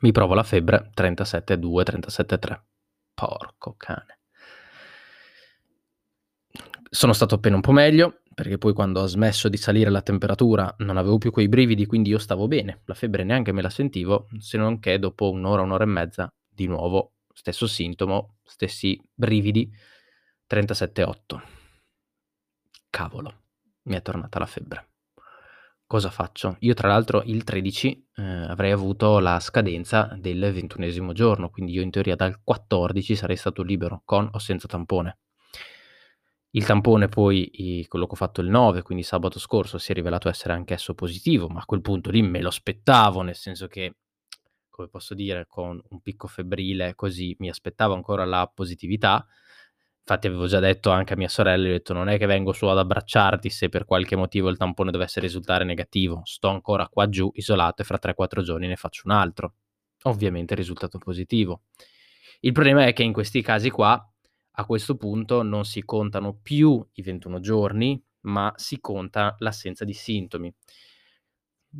[0.00, 2.60] Mi provo la febbre, 37,2, 37,3.
[3.14, 4.18] Porco cane.
[6.90, 10.74] Sono stato appena un po' meglio, perché poi quando ho smesso di salire la temperatura
[10.78, 14.28] non avevo più quei brividi, quindi io stavo bene, la febbre neanche me la sentivo,
[14.38, 19.70] se non che dopo un'ora, un'ora e mezza, di nuovo stesso sintomo, stessi brividi,
[20.48, 21.40] 37,8.
[22.90, 23.42] Cavolo,
[23.82, 24.88] mi è tornata la febbre.
[25.88, 26.56] Cosa faccio?
[26.60, 31.82] Io tra l'altro il 13 eh, avrei avuto la scadenza del ventunesimo giorno, quindi io
[31.82, 35.18] in teoria dal 14 sarei stato libero con o senza tampone.
[36.50, 40.28] Il tampone poi, quello che ho fatto il 9, quindi sabato scorso, si è rivelato
[40.28, 43.94] essere anch'esso positivo, ma a quel punto lì me lo aspettavo, nel senso che
[44.76, 49.26] come posso dire, con un picco febbrile, così mi aspettavo ancora la positività.
[50.08, 52.64] Infatti avevo già detto anche a mia sorella, ho detto non è che vengo su
[52.66, 57.28] ad abbracciarti se per qualche motivo il tampone dovesse risultare negativo, sto ancora qua giù
[57.34, 59.54] isolato e fra 3-4 giorni ne faccio un altro.
[60.04, 61.62] Ovviamente risultato positivo.
[62.38, 64.00] Il problema è che in questi casi qua,
[64.58, 69.92] a questo punto, non si contano più i 21 giorni, ma si conta l'assenza di
[69.92, 70.54] sintomi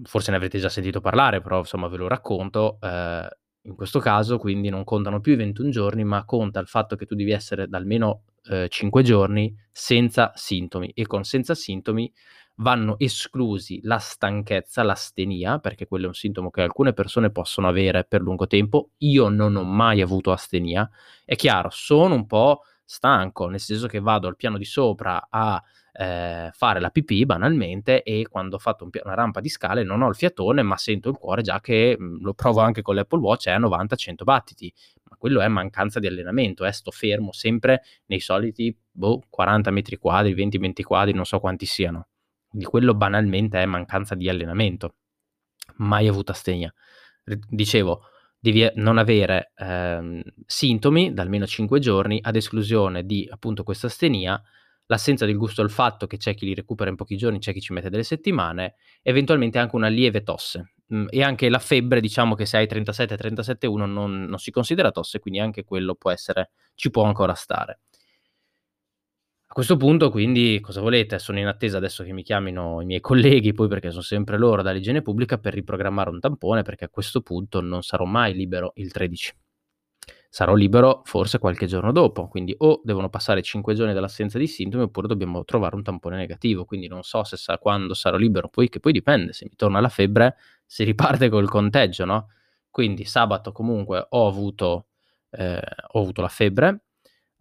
[0.04, 2.78] forse ne avrete già sentito parlare, però insomma ve lo racconto.
[2.80, 3.28] Eh,
[3.66, 7.04] in questo caso quindi non contano più i 21 giorni, ma conta il fatto che
[7.06, 12.12] tu devi essere da almeno eh, 5 giorni senza sintomi e con senza sintomi
[12.56, 18.04] vanno esclusi la stanchezza, l'astenia, perché quello è un sintomo che alcune persone possono avere
[18.04, 18.90] per lungo tempo.
[18.98, 20.88] Io non ho mai avuto astenia.
[21.24, 25.62] È chiaro, sono un po' stanco, nel senso che vado al piano di sopra a
[25.98, 30.02] eh, fare la pipì banalmente e quando ho fatto un, una rampa di scale non
[30.02, 33.20] ho il fiatone ma sento il cuore già che mm, lo provo anche con l'Apple
[33.20, 34.72] Watch è a 90-100 battiti.
[35.04, 39.96] Ma quello è mancanza di allenamento eh, sto fermo sempre nei soliti boh, 40 metri
[39.96, 42.08] quadri 20 20 quadri non so quanti siano.
[42.50, 44.94] Di quello banalmente è mancanza di allenamento.
[45.76, 46.72] Mai avuto astenia
[47.48, 48.02] dicevo
[48.38, 54.40] devi non avere ehm, sintomi da almeno 5 giorni ad esclusione di appunto questa astenia
[54.86, 57.72] l'assenza del gusto olfatto, che c'è chi li recupera in pochi giorni, c'è chi ci
[57.72, 60.74] mette delle settimane, eventualmente anche una lieve tosse.
[60.94, 65.18] Mm, e anche la febbre, diciamo che se hai 37-37,1 non, non si considera tosse,
[65.18, 67.80] quindi anche quello può essere, ci può ancora stare.
[69.48, 71.18] A questo punto, quindi, cosa volete?
[71.18, 74.60] Sono in attesa adesso che mi chiamino i miei colleghi, poi perché sono sempre loro
[74.62, 78.92] dall'igiene pubblica, per riprogrammare un tampone, perché a questo punto non sarò mai libero il
[78.92, 79.34] 13
[80.36, 84.82] sarò libero forse qualche giorno dopo, quindi o devono passare 5 giorni dall'assenza di sintomi
[84.82, 88.68] oppure dobbiamo trovare un tampone negativo, quindi non so se sa quando sarò libero, poi
[88.68, 92.28] che poi dipende, se mi torna la febbre si riparte col conteggio, no?
[92.70, 94.88] Quindi sabato comunque ho avuto,
[95.30, 95.58] eh,
[95.92, 96.82] ho avuto la febbre,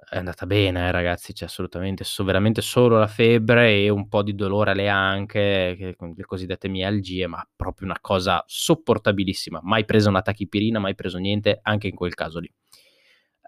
[0.10, 4.24] è andata bene eh, ragazzi, c'è assolutamente, so, veramente solo la febbre e un po'
[4.24, 10.08] di dolore alle anche, che, le cosiddette mialgie, ma proprio una cosa sopportabilissima, mai preso
[10.08, 12.50] una tachipirina, mai preso niente, anche in quel caso lì.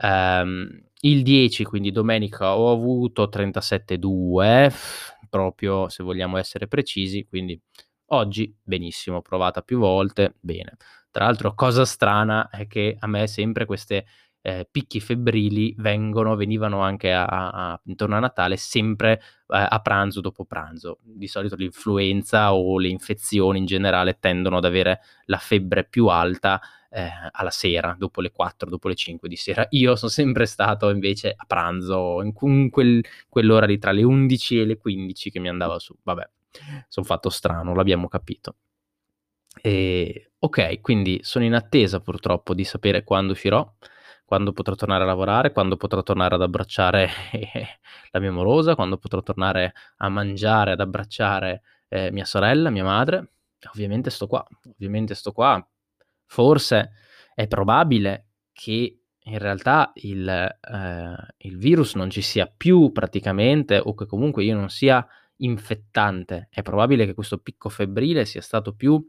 [0.01, 0.67] Um,
[1.01, 4.73] il 10, quindi domenica, ho avuto 37,2,
[5.29, 7.59] proprio se vogliamo essere precisi, quindi
[8.07, 10.77] oggi benissimo, provata più volte, bene.
[11.11, 14.05] Tra l'altro, cosa strana è che a me sempre queste
[14.41, 19.13] eh, picchi febbrili vengono, venivano anche a, a, intorno a Natale, sempre
[19.47, 20.99] eh, a pranzo dopo pranzo.
[21.01, 26.61] Di solito l'influenza o le infezioni in generale tendono ad avere la febbre più alta
[26.89, 29.65] eh, alla sera, dopo le 4, dopo le 5 di sera.
[29.71, 34.65] Io sono sempre stato invece a pranzo, in, quel, quell'ora lì tra le 11 e
[34.65, 35.95] le 15 che mi andava su.
[36.03, 36.29] Vabbè,
[36.87, 38.55] sono fatto strano, l'abbiamo capito.
[39.61, 43.73] E, ok, quindi sono in attesa purtroppo di sapere quando uscirò,
[44.25, 47.09] quando potrò tornare a lavorare, quando potrò tornare ad abbracciare
[48.11, 53.31] la mia morosa, quando potrò tornare a mangiare, ad abbracciare eh, mia sorella, mia madre
[53.73, 55.65] ovviamente sto qua, ovviamente sto qua.
[56.27, 56.91] Forse
[57.33, 63.93] è probabile che in realtà il, ehm, il virus non ci sia più praticamente o
[63.93, 65.05] che comunque io non sia
[65.37, 66.47] infettante.
[66.49, 69.05] È probabile che questo picco febbrile sia stato più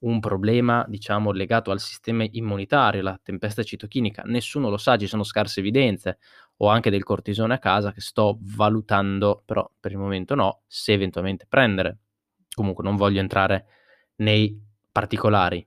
[0.00, 4.22] un problema, diciamo, legato al sistema immunitario, la tempesta citochinica.
[4.26, 6.18] Nessuno lo sa, ci sono scarse evidenze.
[6.58, 10.92] Ho anche del cortisone a casa che sto valutando, però per il momento no, se
[10.92, 11.98] eventualmente prendere.
[12.54, 13.66] Comunque non voglio entrare
[14.16, 14.56] nei
[14.92, 15.66] particolari.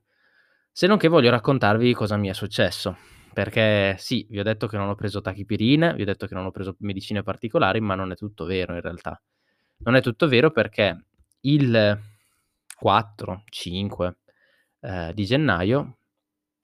[0.73, 2.97] Se non che voglio raccontarvi cosa mi è successo.
[3.33, 6.45] Perché sì, vi ho detto che non ho preso tachipirine, vi ho detto che non
[6.45, 9.21] ho preso medicine particolari, ma non è tutto vero in realtà.
[9.79, 11.05] Non è tutto vero perché
[11.41, 11.99] il
[12.77, 14.17] 4, 5
[14.79, 15.97] eh, di gennaio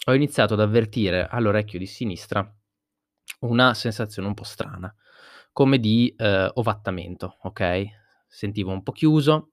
[0.06, 2.50] ho iniziato ad avvertire all'orecchio di sinistra
[3.42, 4.94] una sensazione un po' strana,
[5.52, 7.86] come di eh, ovattamento, ok?
[8.28, 9.52] Sentivo un po' chiuso,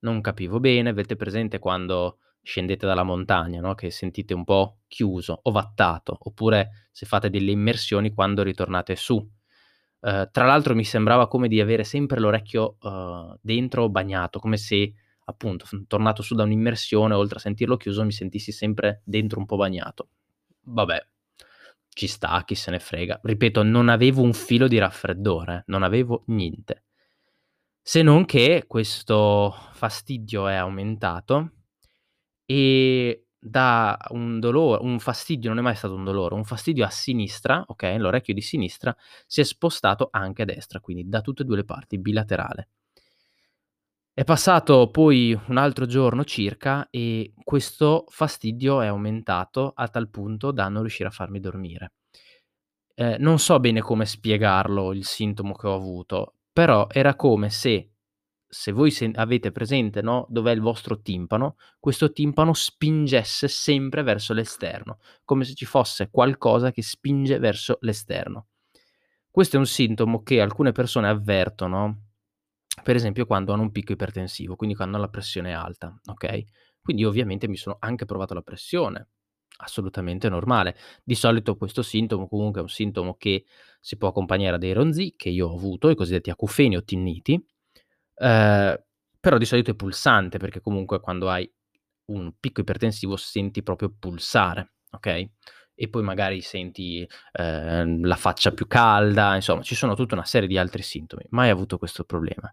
[0.00, 2.18] non capivo bene, avete presente quando
[2.48, 3.74] scendete dalla montagna, no?
[3.74, 9.16] che sentite un po' chiuso, ovattato, oppure se fate delle immersioni quando ritornate su.
[9.16, 14.94] Uh, tra l'altro mi sembrava come di avere sempre l'orecchio uh, dentro bagnato, come se
[15.26, 19.56] appunto tornato su da un'immersione, oltre a sentirlo chiuso, mi sentissi sempre dentro un po'
[19.56, 20.08] bagnato.
[20.62, 21.06] Vabbè,
[21.90, 23.20] ci sta, chi se ne frega.
[23.22, 26.84] Ripeto, non avevo un filo di raffreddore, non avevo niente.
[27.82, 31.52] Se non che questo fastidio è aumentato
[32.50, 36.88] e da un dolore, un fastidio, non è mai stato un dolore, un fastidio a
[36.88, 41.44] sinistra, ok, l'orecchio di sinistra, si è spostato anche a destra, quindi da tutte e
[41.44, 42.68] due le parti, bilaterale.
[44.14, 50.50] È passato poi un altro giorno circa e questo fastidio è aumentato a tal punto
[50.50, 51.92] da non riuscire a farmi dormire.
[52.94, 57.90] Eh, non so bene come spiegarlo il sintomo che ho avuto, però era come se
[58.48, 64.32] se voi se avete presente, no, dov'è il vostro timpano, questo timpano spingesse sempre verso
[64.32, 68.46] l'esterno, come se ci fosse qualcosa che spinge verso l'esterno.
[69.30, 72.06] Questo è un sintomo che alcune persone avvertono,
[72.82, 76.42] per esempio quando hanno un picco ipertensivo, quindi quando la pressione alta, ok?
[76.80, 79.08] Quindi ovviamente mi sono anche provato la pressione,
[79.58, 80.74] assolutamente normale.
[81.04, 83.44] Di solito questo sintomo comunque è un sintomo che
[83.80, 87.44] si può accompagnare a dei ronzi, che io ho avuto, i cosiddetti acufeni o tinniti,
[88.18, 88.82] eh,
[89.20, 91.50] però di solito è pulsante perché comunque quando hai
[92.06, 95.28] un picco ipertensivo senti proprio pulsare, ok?
[95.74, 100.48] E poi magari senti eh, la faccia più calda, insomma, ci sono tutta una serie
[100.48, 101.24] di altri sintomi.
[101.30, 102.52] Mai avuto questo problema.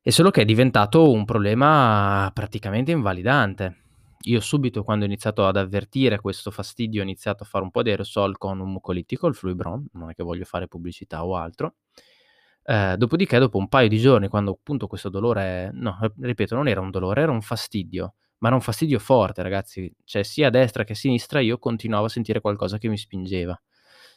[0.00, 3.84] È solo che è diventato un problema praticamente invalidante.
[4.26, 7.82] Io subito quando ho iniziato ad avvertire questo fastidio ho iniziato a fare un po'
[7.82, 11.76] di aerosol con un mucolitico, il Fluibron, non è che voglio fare pubblicità o altro,
[12.66, 16.80] Ehm, dopodiché dopo un paio di giorni, quando appunto questo dolore no, ripeto, non era
[16.80, 20.84] un dolore, era un fastidio, ma era un fastidio forte ragazzi, cioè sia a destra
[20.84, 23.58] che a sinistra io continuavo a sentire qualcosa che mi spingeva.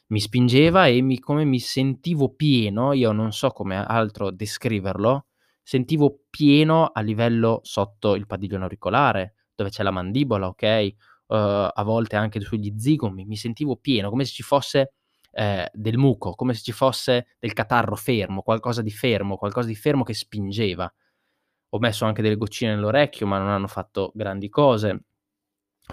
[0.09, 5.25] Mi spingeva e mi come mi sentivo pieno, io non so come altro descriverlo,
[5.61, 10.95] sentivo pieno a livello sotto il padiglione auricolare, dove c'è la mandibola, okay,
[11.27, 14.93] uhm, a volte anche sugli zigomi, mi sentivo pieno, come se ci fosse
[15.37, 19.75] eh, del muco, come se ci fosse del catarro fermo, qualcosa di fermo, qualcosa di
[19.75, 20.91] fermo che spingeva.
[21.69, 25.03] Ho messo anche delle goccine nell'orecchio, ma non hanno fatto grandi cose.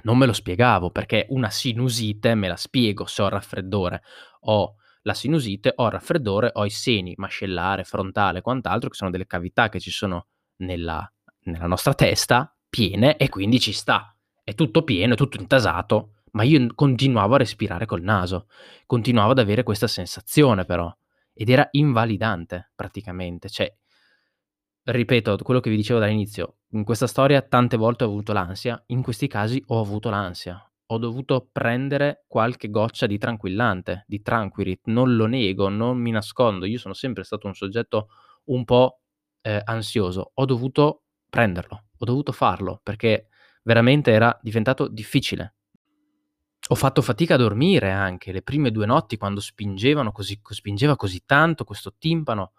[0.05, 4.03] Non me lo spiegavo perché una sinusite me la spiego se ho raffreddore.
[4.47, 9.69] Ho la sinusite, ho raffreddore, ho i seni mascellare, frontale, quant'altro, che sono delle cavità
[9.69, 10.29] che ci sono
[10.61, 11.07] nella,
[11.41, 14.17] nella nostra testa, piene, e quindi ci sta.
[14.43, 18.47] È tutto pieno, è tutto intasato ma io continuavo a respirare col naso,
[18.87, 20.93] continuavo ad avere questa sensazione però,
[21.33, 23.73] ed era invalidante praticamente, cioè,
[24.83, 29.03] ripeto quello che vi dicevo dall'inizio, in questa storia tante volte ho avuto l'ansia, in
[29.03, 35.15] questi casi ho avuto l'ansia, ho dovuto prendere qualche goccia di tranquillante, di Tranquirit, non
[35.15, 38.09] lo nego, non mi nascondo, io sono sempre stato un soggetto
[38.47, 39.01] un po'
[39.41, 43.29] eh, ansioso, ho dovuto prenderlo, ho dovuto farlo perché
[43.63, 45.55] veramente era diventato difficile
[46.69, 51.23] ho fatto fatica a dormire anche, le prime 2 notti quando spingevano così spingeva così
[51.27, 52.53] tanto questo timpano,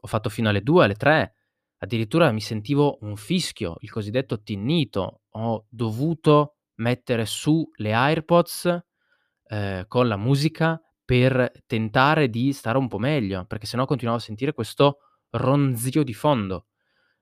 [0.00, 1.34] ho fatto fino alle 2, alle 3,
[1.78, 5.22] addirittura mi sentivo un fischio, il cosiddetto tinnito.
[5.30, 8.80] Ho dovuto mettere su le AirPods,
[9.48, 14.18] ehm, con la musica per tentare di stare un po' meglio, perché se no continuavo
[14.20, 14.98] a sentire questo
[15.30, 16.66] ronzio di fondo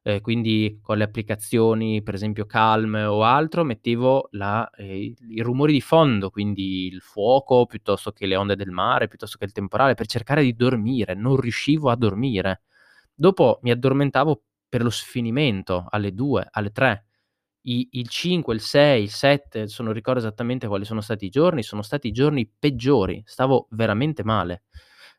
[0.02, 5.72] eh, quindi con le applicazioni, per esempio Calm o altro, mettevo la, eh, i rumori
[5.74, 9.94] di fondo, quindi il fuoco piuttosto che le onde del mare, piuttosto che il temporale,
[9.94, 12.62] per cercare di dormire, non riuscivo a dormire.
[13.14, 17.04] Dopo mi addormentavo per lo sfinimento alle 2, alle 3,
[17.62, 21.28] i il 5, il 6, il 7, adesso non ricordo esattamente quali sono stati i
[21.30, 23.22] giorni, sono stati i giorni peggiori.
[23.26, 24.62] Stavo veramente male,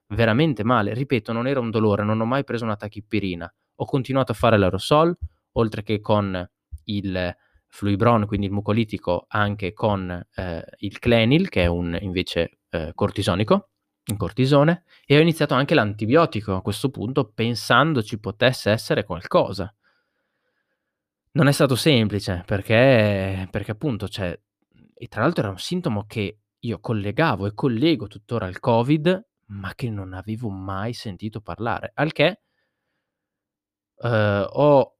[0.08, 0.94] veramente male.
[0.94, 3.52] Ripeto, non era un dolore, non ho mai preso una tachipirina.
[3.82, 5.18] Ho continuato a fare l'aerosol,
[5.54, 6.48] oltre che con
[6.84, 7.36] il
[7.68, 13.70] Fluibron, quindi il mucolitico, anche con eh, il Clenil, che è un invece eh, cortisonico,
[14.06, 19.74] un cortisone, e ho iniziato anche l'antibiotico a questo punto, pensando ci potesse essere qualcosa.
[21.32, 24.40] Non è stato semplice perché, perché appunto, cioè,
[24.94, 29.74] e tra l'altro era un sintomo che io collegavo e collego tuttora al Covid, ma
[29.74, 31.92] che non avevo mai sentito parlare.
[31.96, 32.42] Al che
[34.02, 34.98] eh, ho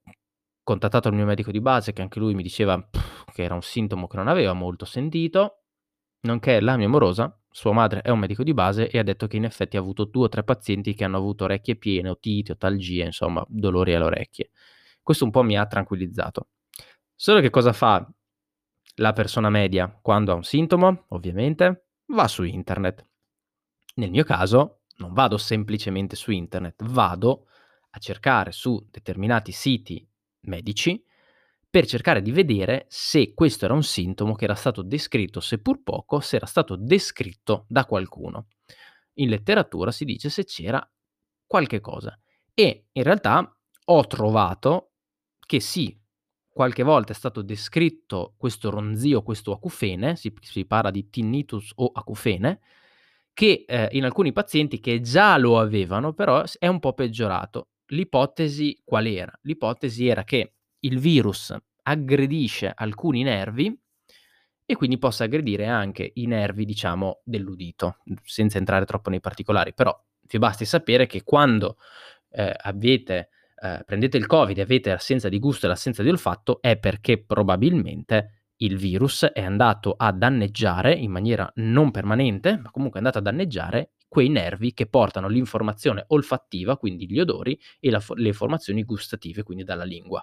[0.64, 3.62] contattato il mio medico di base, che anche lui mi diceva pff, che era un
[3.62, 5.64] sintomo che non aveva molto sentito,
[6.22, 9.38] nonché la mia morosa, sua madre è un medico di base e ha detto che
[9.38, 13.06] in effetti ha avuto due o tre pazienti che hanno avuto orecchie piene, otiti, otalgie,
[13.06, 14.52] insomma, dolori alle orecchie.
[15.02, 16.50] Questo un po' mi ha tranquillizzato.
[17.16, 18.08] Solo che cosa fa
[18.96, 21.06] la persona media quando ha un sintomo?
[21.10, 23.06] Ovviamente va su internet.
[23.96, 27.48] Nel mio caso non vado semplicemente su internet, vado
[27.92, 30.06] a cercare su determinati siti
[30.42, 31.04] medici
[31.70, 36.20] per cercare di vedere se questo era un sintomo che era stato descritto, seppur poco,
[36.20, 38.48] se era stato descritto da qualcuno.
[39.16, 40.86] In letteratura si dice se c'era
[41.46, 42.18] qualche cosa.
[42.54, 44.92] E in realtà ho trovato
[45.46, 45.98] che sì,
[46.50, 51.90] qualche volta è stato descritto questo ronzio, questo acufene, si, si parla di tinnitus o
[51.94, 52.60] acufene,
[53.34, 57.70] che eh, in alcuni pazienti che già lo avevano, però è un po' peggiorato.
[57.92, 59.38] L'ipotesi qual era?
[59.44, 63.78] L'ipotesi era che il virus aggredisce alcuni nervi
[64.66, 69.74] e quindi possa aggredire anche i nervi, diciamo, dell'udito, senza entrare troppo nei particolari.
[69.74, 71.78] Però vi basti sapere che quando
[72.30, 73.30] eh, avete,
[73.62, 77.22] eh, prendete il Covid e avete assenza di gusto e l'assenza di olfatto è perché
[77.22, 83.18] probabilmente il virus è andato a danneggiare in maniera non permanente, ma comunque è andato
[83.18, 88.84] a danneggiare quei nervi che portano l'informazione olfattiva, quindi gli odori, e la, le informazioni
[88.84, 90.22] gustative, quindi dalla lingua.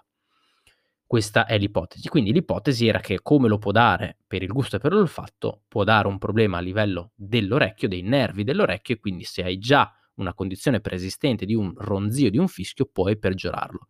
[1.07, 2.07] Questa è l'ipotesi.
[2.11, 5.85] Quindi l'ipotesi era che come lo può dare per il gusto e per l'olfatto, può
[5.85, 10.35] dare un problema a livello dell'orecchio, dei nervi dell'orecchio, e quindi se hai già una
[10.35, 13.87] condizione preesistente di un ronzio, di un fischio, puoi peggiorarlo.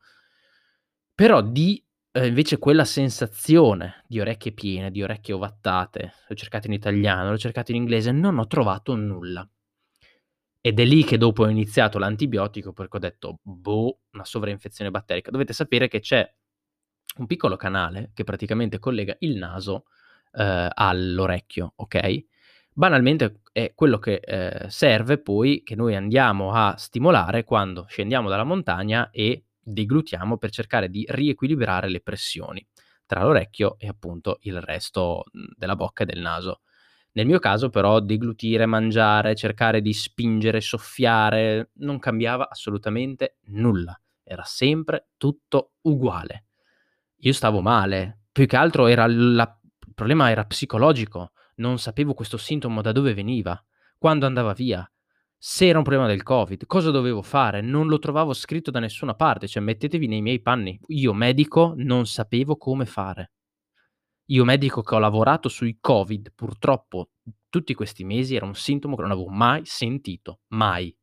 [1.12, 6.74] Però di eh, invece quella sensazione di orecchie piene, di orecchie ovattate, l'ho cercato in
[6.74, 9.44] italiano, l'ho cercato in inglese, non ho trovato nulla.
[10.68, 15.30] Ed è lì che dopo ho iniziato l'antibiotico perché ho detto, boh, una sovrainfezione batterica.
[15.30, 16.30] Dovete sapere che c'è
[17.16, 19.84] un piccolo canale che praticamente collega il naso
[20.34, 22.24] eh, all'orecchio, ok?
[22.70, 28.44] Banalmente è quello che eh, serve poi che noi andiamo a stimolare quando scendiamo dalla
[28.44, 32.62] montagna e deglutiamo per cercare di riequilibrare le pressioni
[33.06, 35.24] tra l'orecchio e appunto il resto
[35.56, 36.60] della bocca e del naso.
[37.12, 43.98] Nel mio caso però deglutire, mangiare, cercare di spingere, soffiare, non cambiava assolutamente nulla.
[44.22, 46.44] Era sempre tutto uguale.
[47.22, 48.92] Io stavo male, più che altro la...
[48.94, 53.60] il problema era psicologico, non sapevo questo sintomo da dove veniva,
[53.98, 54.88] quando andava via,
[55.40, 57.60] se era un problema del Covid, cosa dovevo fare?
[57.60, 60.78] Non lo trovavo scritto da nessuna parte, cioè mettetevi nei miei panni.
[60.88, 63.30] Io medico non sapevo come fare.
[64.30, 67.12] Io medico che ho lavorato sui Covid, purtroppo
[67.48, 70.94] tutti questi mesi era un sintomo che non avevo mai sentito, mai.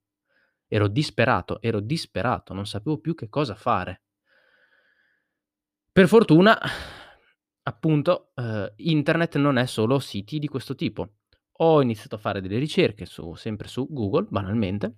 [0.68, 4.04] Ero disperato, ero disperato, non sapevo più che cosa fare.
[5.92, 6.60] Per fortuna,
[7.64, 11.16] appunto, eh, internet non è solo siti di questo tipo.
[11.60, 14.98] Ho iniziato a fare delle ricerche su, sempre su Google, banalmente,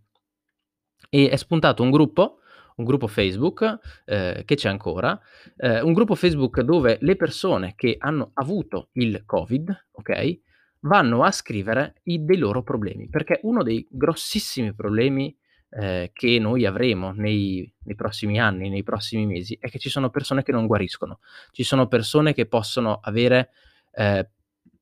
[1.10, 2.40] e è spuntato un gruppo,
[2.78, 5.20] un gruppo Facebook eh, che c'è ancora,
[5.58, 10.40] eh, un gruppo Facebook dove le persone che hanno avuto il Covid, ok,
[10.82, 15.36] vanno a scrivere i, dei loro problemi, perché uno dei grossissimi problemi
[15.70, 20.10] eh, che noi avremo nei, nei, prossimi anni, nei prossimi mesi, è che ci sono
[20.10, 21.20] persone che non guariscono,
[21.52, 23.50] ci sono persone che possono avere
[23.92, 24.30] eh,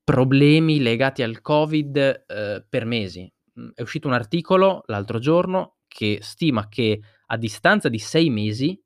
[0.03, 3.31] problemi legati al Covid eh, per mesi.
[3.59, 8.79] Mm, è uscito un articolo l'altro giorno che stima che a distanza di sei mesi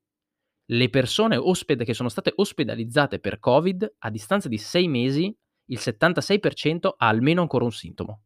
[0.72, 5.36] le persone osped- che sono state ospedalizzate per Covid, a distanza di sei mesi,
[5.66, 8.24] il 76% ha almeno ancora un sintomo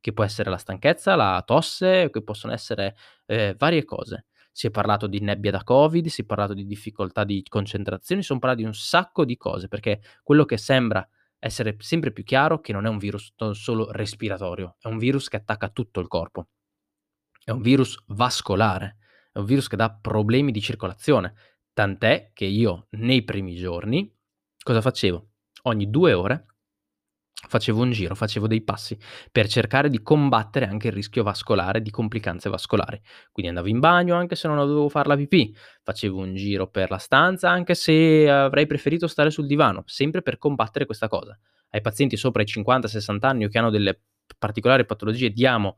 [0.00, 2.96] che può essere la stanchezza, la tosse, che possono essere
[3.26, 4.26] eh, varie cose.
[4.52, 8.28] Si è parlato di nebbia da Covid, si è parlato di difficoltà di concentrazione, si
[8.28, 11.06] sono parlato di un sacco di cose, perché quello che sembra
[11.38, 15.36] essere sempre più chiaro che non è un virus solo respiratorio, è un virus che
[15.36, 16.48] attacca tutto il corpo.
[17.42, 18.98] È un virus vascolare,
[19.36, 21.34] è un virus che dà problemi di circolazione,
[21.74, 24.10] tant'è che io nei primi giorni
[24.62, 25.28] cosa facevo?
[25.64, 26.46] Ogni 2 ore
[27.46, 28.98] facevo un giro, facevo dei passi
[29.30, 32.98] per cercare di combattere anche il rischio vascolare di complicanze vascolari.
[33.30, 36.90] Quindi andavo in bagno anche se non dovevo far la pipì, facevo un giro per
[36.90, 41.38] la stanza anche se avrei preferito stare sul divano, sempre per combattere questa cosa.
[41.70, 44.00] Ai pazienti sopra i 50-60 anni o che hanno delle
[44.38, 45.76] particolari patologie diamo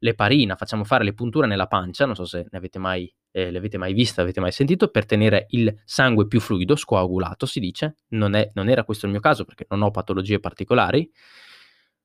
[0.00, 3.58] l'eparina, facciamo fare le punture nella pancia, non so se ne avete mai, eh, le
[3.58, 7.96] avete mai viste, avete mai sentito, per tenere il sangue più fluido, scoagulato si dice,
[8.08, 11.10] non, è, non era questo il mio caso perché non ho patologie particolari.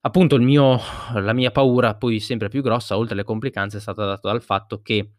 [0.01, 0.79] Appunto mio,
[1.15, 4.81] la mia paura poi sempre più grossa, oltre alle complicanze, è stata data dal fatto
[4.81, 5.13] che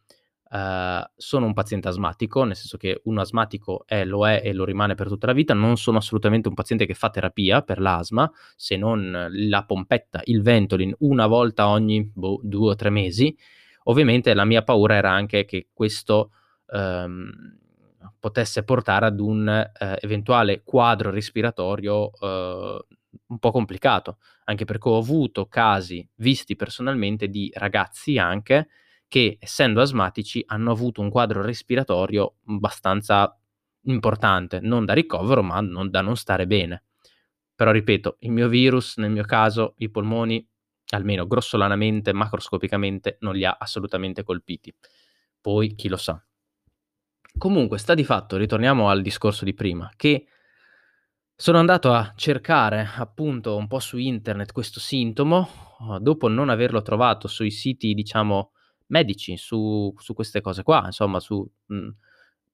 [0.48, 4.64] Uh, sono un paziente asmatico, nel senso che un asmatico è, lo è e lo
[4.64, 8.30] rimane per tutta la vita, non sono assolutamente un paziente che fa terapia per l'asma,
[8.54, 13.36] se non la pompetta, il Ventolin, una volta ogni boh, due o tre mesi.
[13.84, 16.30] Ovviamente la mia paura era anche che questo
[16.66, 17.28] um,
[18.20, 22.86] potesse portare ad un uh, eventuale quadro respiratorio uh,
[23.26, 28.68] un po' complicato, anche perché ho avuto casi visti personalmente di ragazzi anche
[29.08, 33.38] che essendo asmatici hanno avuto un quadro respiratorio abbastanza
[33.82, 36.84] importante, non da ricovero, ma non da non stare bene.
[37.54, 40.46] Però ripeto, il mio virus, nel mio caso, i polmoni,
[40.90, 44.74] almeno grossolanamente, macroscopicamente, non li ha assolutamente colpiti.
[45.40, 46.22] Poi chi lo sa.
[47.38, 50.26] Comunque, sta di fatto, ritorniamo al discorso di prima, che
[51.34, 55.48] sono andato a cercare appunto un po' su internet questo sintomo,
[56.00, 58.52] dopo non averlo trovato sui siti, diciamo,
[58.88, 61.94] medici su, su queste cose qua, insomma, su mh, mhmm,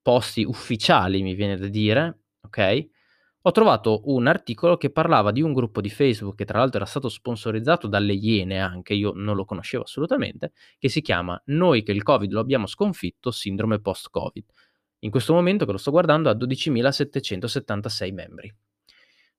[0.02, 2.88] posti ufficiali, mi viene da dire, ok?
[3.44, 6.86] Ho trovato un articolo che parlava di un gruppo di Facebook che tra l'altro era
[6.86, 11.90] stato sponsorizzato dalle Iene anche, io non lo conoscevo assolutamente, che si chiama Noi che
[11.90, 14.44] il Covid lo abbiamo sconfitto, sindrome post-Covid.
[15.00, 18.48] In questo momento che lo sto guardando ha 12.776 membri.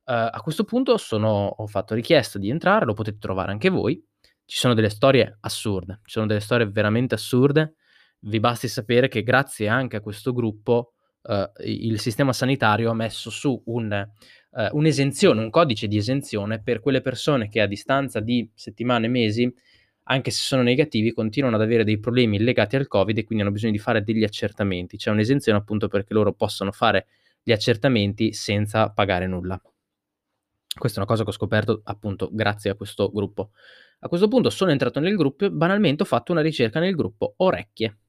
[0.05, 4.05] Uh, a questo punto sono, ho fatto richiesta di entrare, lo potete trovare anche voi,
[4.45, 7.75] ci sono delle storie assurde, ci sono delle storie veramente assurde.
[8.19, 13.29] Vi basti sapere che grazie anche a questo gruppo uh, il sistema sanitario ha messo
[13.29, 14.07] su un,
[14.51, 19.51] uh, un'esenzione, un codice di esenzione per quelle persone che a distanza di settimane, mesi,
[20.03, 23.53] anche se sono negativi, continuano ad avere dei problemi legati al Covid e quindi hanno
[23.53, 24.97] bisogno di fare degli accertamenti.
[24.97, 27.07] C'è un'esenzione appunto perché loro possono fare
[27.41, 29.61] gli accertamenti senza pagare nulla.
[30.75, 33.51] Questa è una cosa che ho scoperto appunto grazie a questo gruppo.
[34.03, 37.35] A questo punto sono entrato nel gruppo e banalmente ho fatto una ricerca nel gruppo
[37.37, 37.99] orecchie.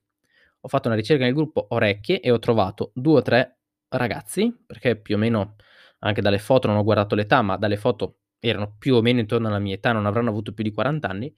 [0.62, 3.58] Ho fatto una ricerca nel gruppo orecchie e ho trovato due o tre
[3.90, 5.54] ragazzi, perché più o meno
[6.00, 9.46] anche dalle foto non ho guardato l'età, ma dalle foto erano più o meno intorno
[9.46, 11.32] alla mia età, non avranno avuto più di 40 anni.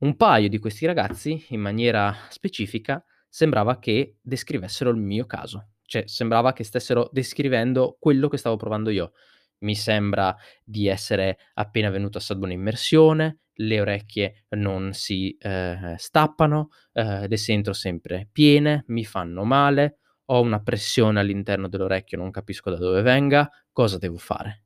[0.00, 6.06] Un paio di questi ragazzi, in maniera specifica, sembrava che descrivessero il mio caso, cioè
[6.06, 9.12] sembrava che stessero descrivendo quello che stavo provando io.
[9.60, 16.68] Mi sembra di essere appena venuto a stare un'immersione, le orecchie non si eh, stappano,
[16.92, 22.70] eh, le sento sempre piene, mi fanno male, ho una pressione all'interno dell'orecchio, non capisco
[22.70, 24.62] da dove venga, cosa devo fare?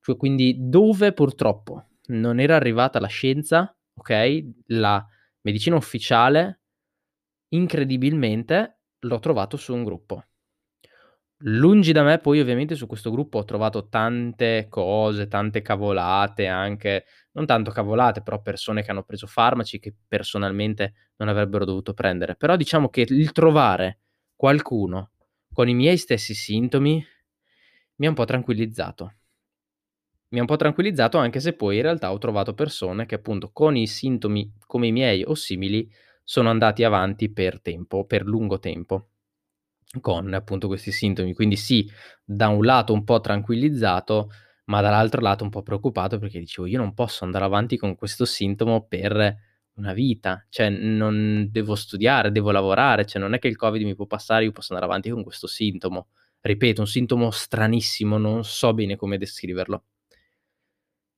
[0.00, 4.44] Cioè, quindi dove purtroppo non era arrivata la scienza, ok?
[4.66, 5.04] La
[5.42, 6.60] medicina ufficiale,
[7.48, 10.24] incredibilmente l'ho trovato su un gruppo.
[11.44, 17.06] Lungi da me, poi ovviamente su questo gruppo ho trovato tante cose, tante cavolate anche,
[17.32, 22.36] non tanto cavolate, però persone che hanno preso farmaci che personalmente non avrebbero dovuto prendere.
[22.36, 24.00] Però diciamo che il trovare
[24.36, 25.12] qualcuno
[25.52, 27.02] con i miei stessi sintomi
[27.96, 29.14] mi ha un po' tranquillizzato.
[30.30, 33.50] Mi ha un po' tranquillizzato anche se poi in realtà ho trovato persone che appunto
[33.52, 35.90] con i sintomi come i miei o simili
[36.22, 39.08] sono andati avanti per tempo, per lungo tempo
[40.00, 41.34] con appunto questi sintomi.
[41.34, 41.90] Quindi sì,
[42.24, 44.30] da un lato un po' tranquillizzato,
[44.66, 48.24] ma dall'altro lato un po' preoccupato perché dicevo io non posso andare avanti con questo
[48.24, 49.36] sintomo per
[49.74, 53.94] una vita, cioè non devo studiare, devo lavorare, cioè non è che il Covid mi
[53.94, 56.08] può passare, io posso andare avanti con questo sintomo.
[56.42, 59.84] Ripeto, un sintomo stranissimo, non so bene come descriverlo.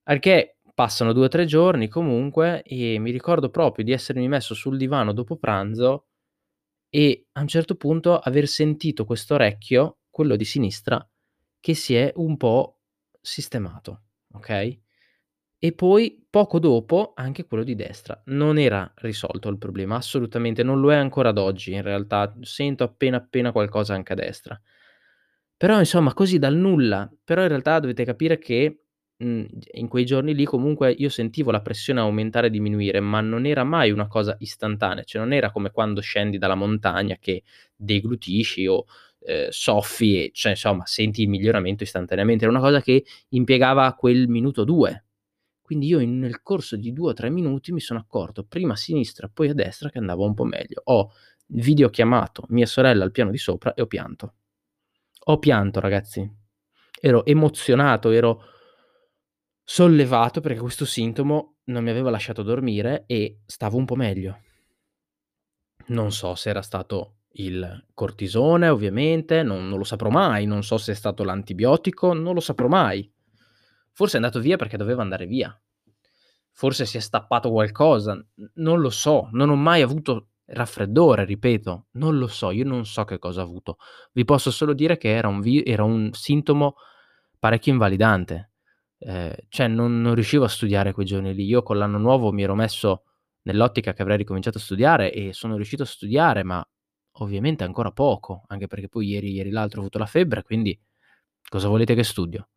[0.05, 4.77] Perché passano due o tre giorni comunque e mi ricordo proprio di essermi messo sul
[4.77, 6.07] divano dopo pranzo
[6.95, 11.03] e a un certo punto aver sentito questo orecchio, quello di sinistra,
[11.59, 12.81] che si è un po'
[13.19, 14.03] sistemato,
[14.35, 14.79] ok?
[15.59, 18.21] E poi poco dopo anche quello di destra.
[18.27, 22.85] Non era risolto il problema, assolutamente, non lo è ancora ad oggi, in realtà sento
[22.85, 24.61] appena appena qualcosa anche a destra.
[25.57, 28.82] Però insomma, così dal nulla, però in realtà dovete capire che
[29.23, 33.47] mhmm, in quei giorni lì comunque io sentivo la pressione aumentare e diminuire, ma non
[33.47, 37.43] era mai una cosa istantanea, cioè non era come quando scendi dalla montagna che
[37.77, 38.85] deglutisci o
[39.21, 42.45] ehm, soffi e cioè insomma senti il miglioramento istantaneamente.
[42.45, 45.05] Era una cosa che impiegava quel minuto 2.
[45.63, 48.77] Quindi io in nel corso di 2 o 3 minuti mi sono accorto, prima a
[48.77, 50.83] sinistra poi a destra, che andava un po' meglio.
[50.85, 51.13] Ho
[51.47, 54.35] videochiamato mia sorella al piano di sopra e ho pianto.
[55.27, 56.29] Ho pianto ragazzi.
[57.01, 58.43] Ero emozionato, ero
[59.73, 64.43] sollevato perché questo sintomo non mi aveva lasciato dormire e stavo un po' meglio.
[65.87, 70.77] Non so se era stato il cortisone ovviamente, non non lo saprò mai, non so
[70.77, 73.11] se è stato l'antibiotico, non lo saprò mai.
[73.93, 75.59] Forse è andato via perché doveva andare via.
[76.51, 78.23] Forse si è stappato qualcosa,
[78.57, 83.05] non lo so, non ho mai avuto raffreddore, ripeto, non lo so, io non so
[83.05, 83.79] che cosa ho avuto.
[84.13, 86.75] Vi posso solo dire che era un vi era un sintomo
[87.39, 88.52] parecchio invalidante.
[89.05, 91.45] Ehm, cioè non non riuscivo a studiare quei giorni lì.
[91.47, 93.05] Io con l'anno nuovo mi ero messo
[93.43, 96.65] nell'ottica che avrei ricominciato a studiare e sono riuscito a studiare, ma
[97.19, 100.79] ovviamente ancora poco, anche perché poi ieri ieri l'altro ho avuto la febbre, quindi
[101.49, 102.49] cosa volete che studio?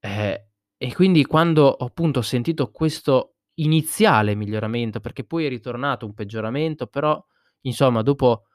[0.00, 0.46] Eh,
[0.78, 6.86] e quindi quando ho appunto sentito questo iniziale miglioramento, perché poi è ritornato un peggioramento,
[6.86, 7.22] però
[7.62, 8.46] insomma dopo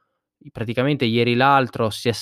[0.52, 2.14] praticamente ieri l'altro si è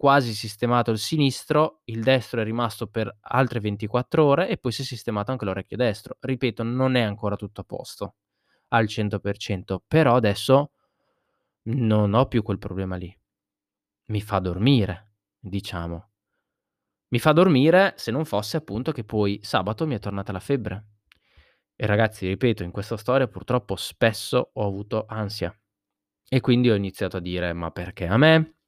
[0.00, 4.80] quasi sistemato il sinistro, il destro è rimasto per altre 24 ore e poi si
[4.80, 6.16] è sistemato anche l'orecchio destro.
[6.18, 8.14] Ripeto, non è ancora tutto a posto
[8.68, 10.72] al 100%, però adesso
[11.64, 13.14] non ho più quel problema lì.
[14.06, 16.10] Mi fa dormire, diciamo.
[17.08, 20.86] Mi fa dormire se non fosse appunto che poi sabato mi è tornata la febbre.
[21.76, 25.54] E ragazzi, ripeto, in questa storia purtroppo spesso ho avuto ansia.
[26.28, 28.59] E quindi ho iniziato a dire: "Ma perché a me?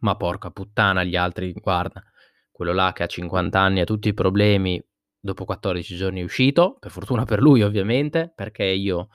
[0.00, 2.02] Ma porca puttana, gli altri guarda,
[2.50, 4.80] quello là che ha 50 anni ha tutti i problemi,
[5.18, 9.08] dopo 14 giorni è uscito, per fortuna per lui ovviamente, perché io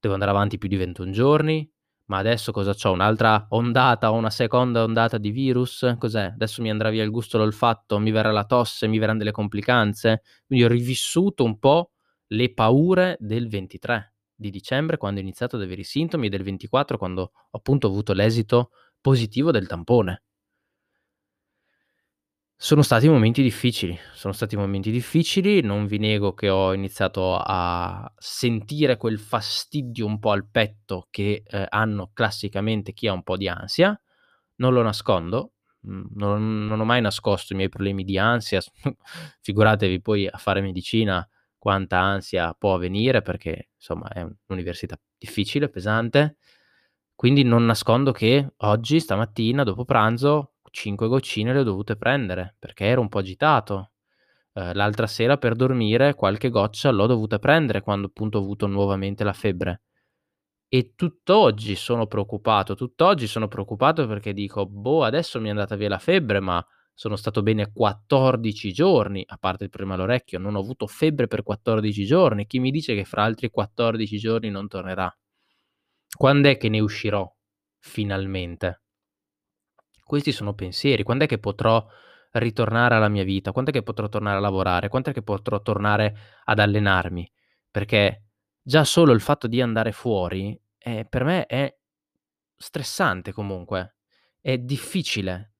[0.00, 1.70] devo andare avanti più di 21 giorni,
[2.06, 2.92] ma adesso cosa c'ho?
[2.92, 5.94] Un'altra ondata o una seconda ondata di virus?
[5.98, 6.32] Cos'è?
[6.34, 10.22] Adesso mi andrà via il gusto, l'olfatto, mi verrà la tosse, mi verran delle complicanze?"
[10.46, 11.92] Quindi ho rivissuto un po'
[12.28, 16.42] le paure del 23 di dicembre, quando ho iniziato ad avere i sintomi, e del
[16.42, 18.70] 24 quando appunto ho avuto l'esito
[19.08, 20.22] positivo del tampone.
[22.56, 28.10] Sono stati momenti difficili, sono stati momenti difficili, non vi nego che ho iniziato a
[28.16, 33.36] sentire quel fastidio un po' al petto che, ehm, hanno classicamente chi ha un po'
[33.36, 33.98] di ansia.
[34.56, 38.62] Non lo nascondo, mhmm, non non ho mai nascosto i miei problemi di ansia,
[39.42, 41.26] figuratevi poi a fare medicina
[41.58, 46.36] quanta ansia può venire perché insomma è un'università difficile, pesante.
[47.16, 52.84] Quindi non nascondo che oggi, stamattina, dopo pranzo, 5 goccine le ho dovute prendere, perché
[52.86, 53.92] ero un po' agitato.
[54.54, 59.24] Ehm, l'altra sera per dormire qualche goccia l'ho dovuta prendere quando appunto ho avuto nuovamente
[59.24, 59.82] la febbre.
[60.68, 65.88] E tutt'oggi sono preoccupato, tutt'oggi sono preoccupato perché dico: "Boh, adesso mi è andata via
[65.90, 70.60] la febbre, ma sono stato bene 14 giorni, a parte il problema all'orecchio, non ho
[70.60, 72.46] avuto febbre per 14 giorni.
[72.46, 75.14] Chi mi dice che fra altri 14 giorni non tornerà?
[76.16, 77.30] Quand'è che ne uscirò
[77.78, 78.80] finalmente?"
[80.04, 81.02] Questi sono pensieri.
[81.02, 81.84] Quand'è che potrò
[82.32, 83.52] ritornare alla mia vita?
[83.52, 84.88] Quand'è che potrò tornare a lavorare?
[84.88, 87.30] Quand'è che potrò tornare ad allenarmi?
[87.70, 88.24] Perché
[88.62, 91.74] già solo il fatto di andare fuori, ehm, per me è
[92.56, 93.96] stressante comunque.
[94.40, 95.54] È difficile,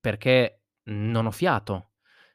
[0.00, 1.90] perché non ho fiato,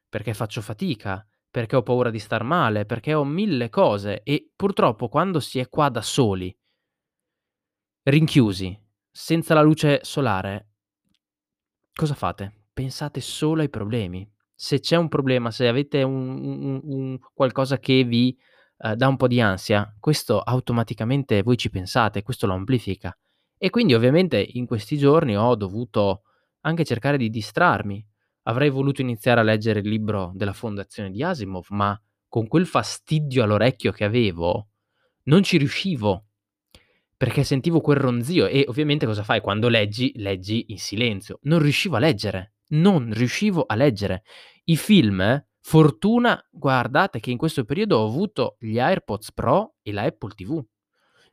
[0.08, 5.10] perché faccio fatica, perché ho paura di star male, perché ho 1000 cose e purtroppo
[5.10, 6.56] quando si è qua da soli
[8.06, 8.80] rinchiusi,
[9.12, 10.68] senza la luce solare
[11.94, 12.66] Cosa fate?
[12.74, 14.30] Pensate solo ai problemi.
[14.54, 18.38] Se c'è un problema, se avete un un un qualcosa che vi,
[18.80, 23.18] ehm, dà un po' di ansia, questo automaticamente voi ci pensate, questo lo amplifica.
[23.58, 26.24] E quindi ovviamente in questi giorni ho dovuto
[26.62, 28.06] anche cercare di distrarmi.
[28.44, 31.98] Avrei voluto iniziare a leggere il libro della Fondazione di Asimov, ma
[32.28, 34.68] con quel fastidio all'orecchio che avevo
[35.24, 36.26] non ci riuscivo.
[37.26, 41.40] Perché sentivo quel ronzio e ovviamente cosa fai quando leggi, leggi in silenzio.
[41.42, 44.22] Non riuscivo a leggere, non riuscivo a leggere.
[44.66, 50.04] I film, fortuna guardate che in questo periodo ho avuto gli AirPods Pro e la
[50.04, 50.64] Apple TV,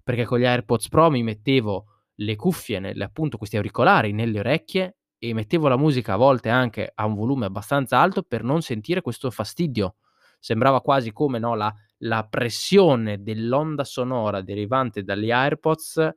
[0.03, 1.85] perché con gli AirPods Pro mi mettevo
[2.15, 6.91] le cuffie nelle appunto questi auricolari nelle orecchie e mettevo la musica a volte anche
[6.95, 9.97] a un volume abbastanza alto per non sentire questo fastidio.
[10.39, 11.71] Sembrava quasi come, no, la
[12.03, 16.11] la pressione dell'onda sonora derivante dagli AirPods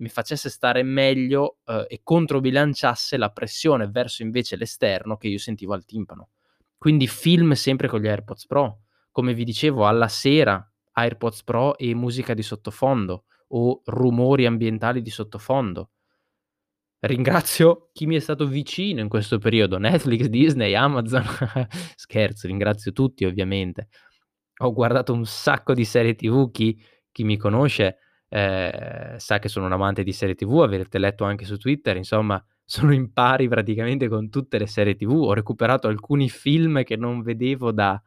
[0.00, 5.74] mi facesse stare meglio, uhm, e controbilanciasse la pressione verso invece l'esterno che io sentivo
[5.74, 6.30] al timpano.
[6.78, 8.80] Quindi film sempre con gli AirPods Pro.
[9.10, 15.10] Come vi dicevo alla sera AirPods Pro e musica di sottofondo o rumori ambientali di
[15.10, 15.90] sottofondo.
[17.00, 21.24] Ringrazio chi mi è stato vicino in questo periodo, Netflix, Disney, Amazon.
[21.96, 23.88] Scherzo, ringrazio tutti ovviamente.
[24.62, 26.78] Ho guardato un sacco di serie TV, chi
[27.12, 27.96] chi mi conosce,
[28.28, 32.42] ehm, sa che sono un amante di serie TV, avrete letto anche su Twitter, insomma
[32.64, 35.10] sono in pari praticamente con tutte le serie TV.
[35.12, 38.00] Ho recuperato alcuni film che non vedevo da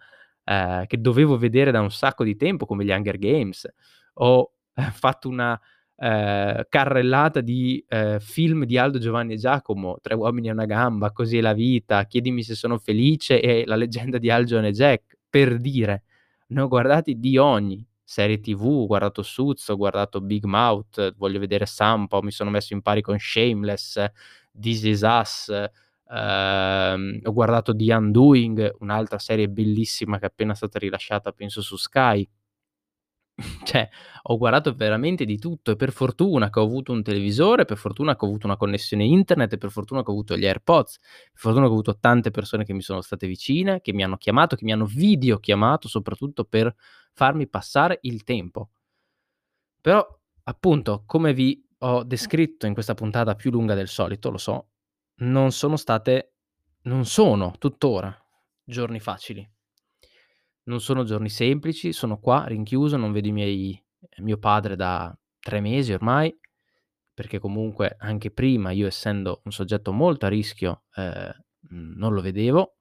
[0.45, 3.67] ehm, che dovevo vedere da un sacco di tempo, come gli Hunger Games.
[4.15, 4.51] Ho
[4.93, 5.59] fatto una,
[5.97, 11.11] ehm, carrellata di, ehm, film di Aldo, Giovanni e Giacomo, Tre uomini e una gamba,
[11.11, 15.17] Così è la vita, Chiedimi se sono felice e La leggenda di Al, e Jack,
[15.29, 16.03] per dire.
[16.53, 17.83] Ne ho guardati di ogni.
[18.03, 22.73] Serie TV, ho guardato Suits, ho guardato Big Mouth, voglio vedere Sampa, mi sono messo
[22.73, 24.05] in pari con Shameless,
[24.59, 25.49] This Is Us,
[26.09, 31.75] ehm, ho guardato The Undoing, un'altra serie bellissima che è appena stata rilasciata penso su
[31.75, 32.27] Sky.
[33.63, 33.89] Cioè,
[34.23, 38.15] ho guardato veramente di tutto e per fortuna che ho avuto un televisore, per fortuna
[38.15, 41.39] che ho avuto una connessione internet e per fortuna che ho avuto gli AirPods, per
[41.41, 44.55] fortuna che ho avuto tante persone che mi sono state vicine, che mi hanno chiamato,
[44.55, 46.73] che mi hanno videochiamato soprattutto per
[47.13, 48.69] farmi passare il tempo.
[49.81, 50.05] Però,
[50.43, 54.69] appunto, come vi ho descritto in questa puntata più lunga del solito, lo so,
[55.15, 56.29] non sono state
[56.83, 58.13] non sono tuttora
[58.63, 59.49] giorni facili.
[60.65, 63.83] Non sono giorni semplici, sono qua rinchiuso, non vedo i miei
[64.19, 66.33] mio padre da 3 mesi ormai,
[67.13, 71.31] perché comunque anche prima io essendo un soggetto molto a rischio, ehm,
[71.69, 72.75] mhmm, non lo vedevo.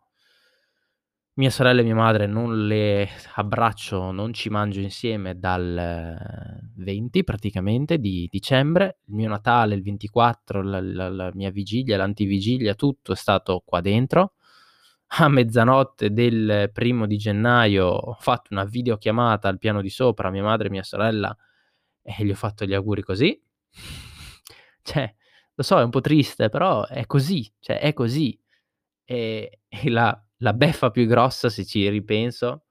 [1.35, 7.99] Mia sorella e mia madre non le abbraccio, non ci mangio insieme dal 20 praticamente
[7.99, 8.99] di dicembre.
[9.07, 13.81] Il mio Natale, il 24, la la la mia vigilia, l'antivigilia, tutto è stato qua
[13.81, 14.35] dentro.
[15.15, 20.31] A mezzanotte del primo di gennaio ho fatto una videochiamata al piano di sopra a
[20.31, 21.37] mia madre e mia sorella
[22.03, 23.41] e gli ho fatto gli auguri così.
[24.85, 25.15] Cioè,
[25.55, 28.37] lo so, è un po' triste, però è così, cioè è così.
[29.05, 32.65] E e la la beffa più grossa, se ci ripenso,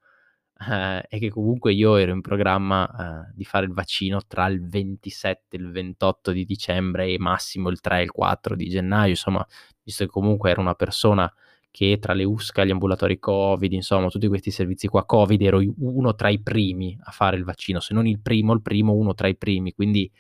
[0.60, 2.90] ehm, è che comunque io ero in programma,
[3.28, 7.70] ehm, di fare il vaccino tra il 27 e il 28 di dicembre e massimo
[7.70, 9.46] il 3 e il 4 di gennaio, insomma,
[9.84, 11.32] visto che comunque ero una persona
[11.72, 16.14] che tra le USCA, gli ambulatori Covid, insomma tutti questi servizi qua Covid, ero uno
[16.16, 19.28] tra i primi a fare il vaccino, se non il primo, il primo, uno tra
[19.28, 20.12] i primi, quindi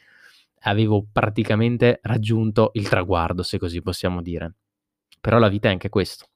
[0.64, 4.54] avevo praticamente raggiunto il traguardo, se così possiamo dire.
[5.22, 6.28] Però la vita è anche questo.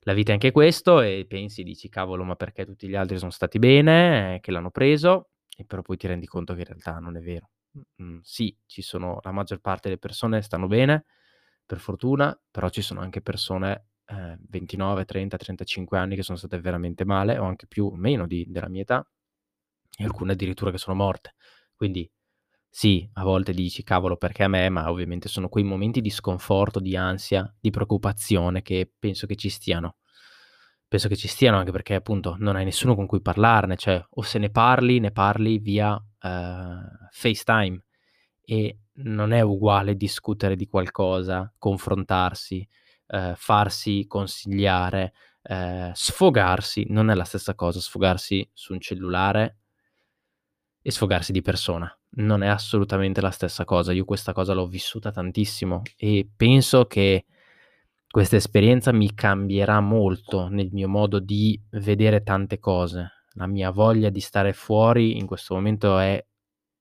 [0.00, 3.30] La vita è anche questo e pensi, dici: "Cavolo, ma perché tutti gli altri son
[3.32, 7.16] stati bene, che l'hanno preso", e però poi ti rendi conto che in realtà non
[7.16, 7.50] è vero.
[7.96, 11.04] Mhmm, sì, ci sono la maggior parte delle persone stanno bene,
[11.66, 16.58] per fortuna, però ci sono anche persone, ehm, 29, 30, 35 anni che sono state
[16.60, 19.06] veramente male o anche più o meno di della mia età
[19.98, 21.34] e alcune addirittura che sono morte.
[21.74, 22.08] Quindi
[22.68, 26.80] sì, a volte dici: "Cavolo, perché a me?" Ma ovviamente sono quei momenti di sconforto,
[26.80, 29.96] di ansia, di preoccupazione che penso che ci stiano.
[30.88, 34.22] Penso che ci stiano anche perché appunto non hai nessuno con cui parlarne, cioè o
[34.22, 37.82] se ne parli, ne parli via, ehm, FaceTime
[38.42, 42.66] e non è uguale discutere di qualcosa, confrontarsi,
[43.08, 49.56] ehm, farsi consigliare, ehm, sfogarsi, non è la stessa cosa sfogarsi su un cellulare
[50.82, 51.92] e sfogarsi di persona.
[52.18, 53.92] Non è assolutamente la stessa cosa.
[53.92, 57.26] Io questa cosa l'ho vissuta tantissimo e penso che
[58.08, 63.24] questa esperienza mi cambierà molto nel mio modo di vedere tante cose.
[63.32, 66.24] La mia voglia di stare fuori in questo momento è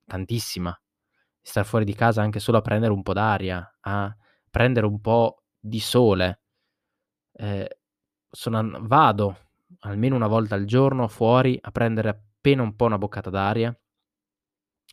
[0.05, 0.69] tantissima.
[1.41, 4.15] Di star fuori di casa anche solo a prendere un po' d'aria, a
[4.49, 6.39] prendere un po' di sole.
[7.37, 7.65] Ehm,
[8.29, 9.37] sono vado
[9.79, 13.77] almeno una volta al giorno fuori a prendere appena un po' una boccata d'aria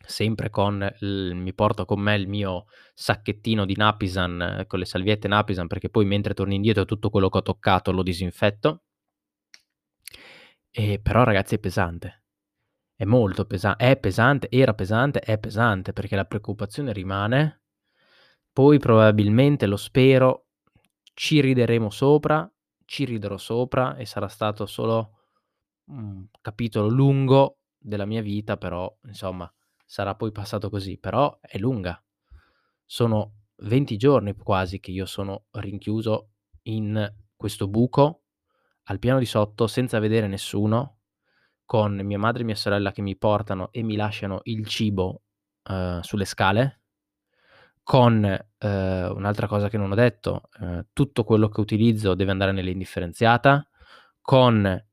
[0.05, 5.27] sempre con il mi porto con me il mio sacchettino di Napisan con le salviette
[5.27, 8.81] Napisan, perché poi mentre torno indietro tutto quello che ho toccato lo disinfetto.
[10.75, 12.23] E però ragazzi è pesante.
[12.95, 17.61] È molto pesa è pesante, era pesante, è pesante, perché la preoccupazione rimane.
[18.51, 20.42] Poi probabilmente, lo spero,
[21.13, 22.49] ci rideremo sopra,
[22.85, 25.11] ci riderò sopra e sarà stato solo
[25.85, 29.51] un capitolo lungo della mia vita, però insomma
[29.85, 32.01] sarà poi passato così, però è lunga.
[32.85, 36.29] Sono 20 giorni quasi che io sono rinchiuso
[36.63, 38.23] in questo buco,
[38.85, 40.99] al piano di sotto, senza vedere nessuno,
[41.65, 45.23] con mia madre e mia sorella che mi portano e mi lasciano il cibo,
[45.69, 46.82] uhm, sulle scale
[47.83, 52.51] con, uhm, un'altra cosa che non ho detto, uhm, tutto quello che utilizzo deve andare
[52.53, 53.67] nell'indifferenziata,
[54.21, 54.83] con,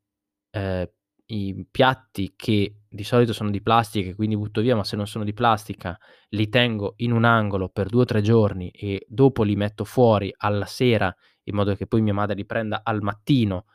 [0.51, 0.91] ehm,
[1.27, 5.07] i piatti che di solito sono di plastica e quindi butto via, ma se non
[5.07, 5.97] sono di plastica
[6.31, 10.35] li tengo in un angolo per 2 o 3 giorni e dopo li metto fuori
[10.39, 11.15] alla sera,
[11.45, 13.67] in modo che poi mia madre li prenda al mattino.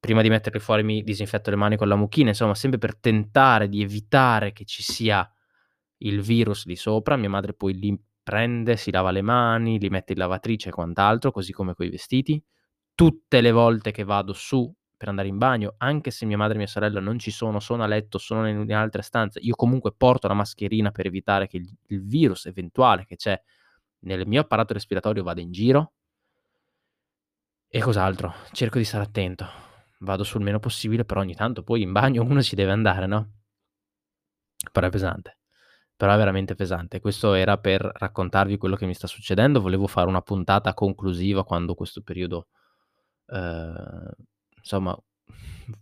[0.00, 3.68] Prima di metterli fuori mi disinfetto le mani con la mucchina, insomma sempre per tentare
[3.68, 5.30] di evitare che ci sia
[5.98, 7.16] il virus lì sopra.
[7.16, 8.00] Mia madre poi li
[8.30, 12.40] prende, si lava le mani, li mette in lavatrice e quant'altro, così come coi vestiti.
[12.94, 16.58] Tutte le volte che vado su per andare in bagno, anche se mia madre e
[16.58, 20.28] mia sorella non ci sono, sono a letto, sono in, altre stanze, io comunque porto
[20.28, 23.40] la mascherina per evitare che il, il virus eventuale che c'è
[24.00, 25.94] nel mio apparato respiratorio vada in giro.
[27.66, 28.32] E cos'altro?
[28.52, 29.46] Cerco di stare attento.
[30.00, 33.30] Vado sul meno possibile, però ogni tanto poi in bagno uno ci deve andare, no?
[34.70, 35.39] Però è pesante.
[36.00, 36.98] Però è veramente pesante.
[36.98, 39.60] Questo era per raccontarvi quello che mi sta succedendo.
[39.60, 42.46] Volevo fare una puntata conclusiva quando questo periodo
[43.26, 44.14] eh,
[44.56, 44.98] insomma,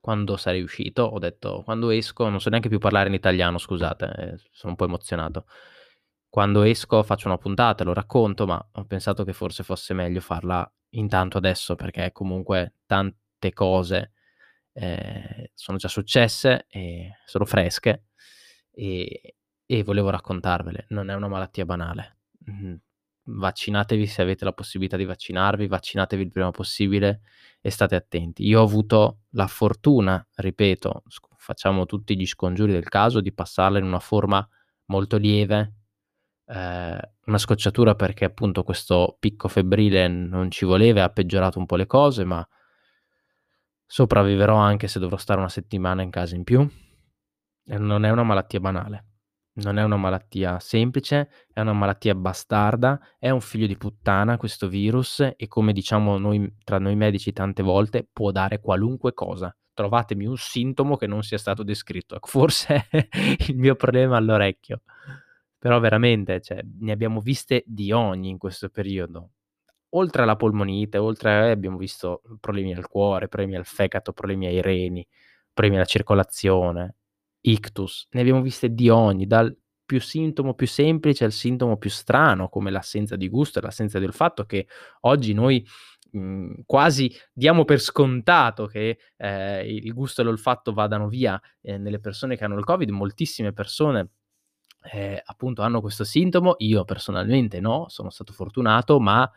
[0.00, 4.06] quando sarei uscito, ho detto, quando esco, non so neanche più parlare in italiano, scusate,
[4.16, 5.46] eh, sono un po' emozionato.
[6.28, 10.68] Quando esco faccio una puntata, lo racconto, ma ho pensato che forse fosse meglio farla
[10.94, 14.14] intanto adesso, perché comunque tante cose
[14.72, 18.07] eh, sono già successe e sono fresche
[18.78, 19.34] e,
[19.66, 20.86] e volevo raccontarvele.
[20.90, 22.18] Non è una malattia banale.
[23.24, 27.22] Vaccinatevi se avete la possibilità di vaccinarvi, vaccinatevi il prima possibile
[27.60, 28.46] e state attenti.
[28.46, 31.02] Io ho avuto la fortuna, ripeto,
[31.36, 34.48] facciamo tutti gli scongiuri del caso, di passarla in una forma
[34.86, 35.74] molto lieve,
[36.46, 41.66] eh, una scocciatura perché appunto questo picco febbrile non ci voleva e ha peggiorato un
[41.66, 42.46] po' le cose, ma
[43.84, 46.66] sopravviverò anche se dovrò stare una settimana in casa in più.
[47.68, 49.08] E non è una malattia banale
[49.58, 54.68] non è una malattia semplice, è una malattia bastarda, è un figlio di puttana questo
[54.68, 59.54] virus e come diciamo noi, tra noi medici tante volte può dare qualunque cosa.
[59.72, 62.16] Trovatemi un sintomo che non sia stato descritto.
[62.16, 63.08] Ecco, forse è
[63.48, 64.82] il mio problema all'orecchio.
[65.58, 69.30] Però veramente, cioè, ne abbiamo viste di ogni in questo periodo.
[69.90, 74.60] Oltre alla polmonite, oltre a, abbiamo visto problemi al cuore, problemi al fegato, problemi ai
[74.60, 75.06] reni,
[75.52, 76.97] problemi alla circolazione,
[77.42, 82.48] ictus, ne abbiamo viste di ogni, dal più sintomo più semplice al sintomo più strano,
[82.50, 84.66] come l'assenza di gusto e l'assenza di olfatto, che
[85.02, 85.66] oggi noi
[86.12, 91.78] mh, mhmm, quasi diamo per scontato che eh, il gusto e l'olfatto vadano via eh,
[91.78, 92.90] nelle persone che hanno il Covid.
[92.90, 94.10] Moltissime persone
[94.92, 99.30] eh, appunto hanno questo sintomo, io personalmente no, sono stato fortunato, ma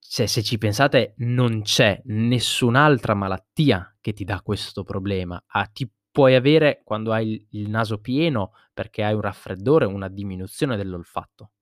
[0.00, 5.42] cioè, se ci pensate non c'è nessun'altra malattia che ti dà questo problema.
[5.48, 5.88] Ah, ti
[6.18, 11.52] puoi avere quando hai il, naso pieno perché hai un raffreddore, una diminuzione dell'olfatto.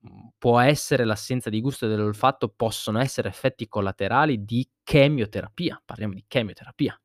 [0.00, 6.24] Mhmm, può essere l'assenza di gusto dell'olfatto, possono essere effetti collaterali di chemioterapia, parliamo di
[6.26, 7.00] chemioterapia,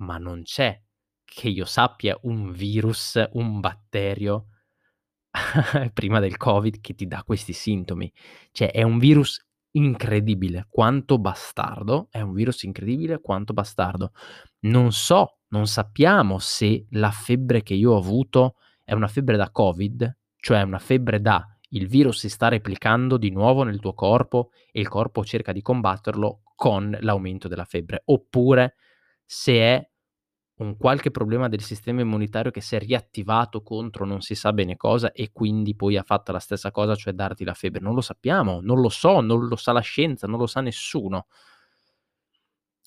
[0.00, 0.78] ma non c'è
[1.24, 4.48] che io sappia un virus, un batterio
[5.94, 8.12] prima del Covid che ti dà questi sintomi.
[8.50, 14.12] Cioè è un virus incredibile quanto bastardo, è un virus incredibile quanto bastardo.
[14.64, 19.50] Non so non sappiamo se la febbre che io ho avuto è una febbre da
[19.50, 24.50] Covid, cioè una febbre da il virus si sta replicando di nuovo nel tuo corpo
[24.70, 28.74] e il corpo cerca di combatterlo con l'aumento della febbre, oppure
[29.24, 29.90] se è
[30.56, 34.76] un qualche problema del sistema immunitario che si è riattivato contro non si sa bene
[34.76, 37.80] cosa e quindi poi ha fatto la stessa cosa, cioè darti la febbre.
[37.80, 41.26] Non lo sappiamo, non lo so, non lo sa la scienza, non lo sa nessuno.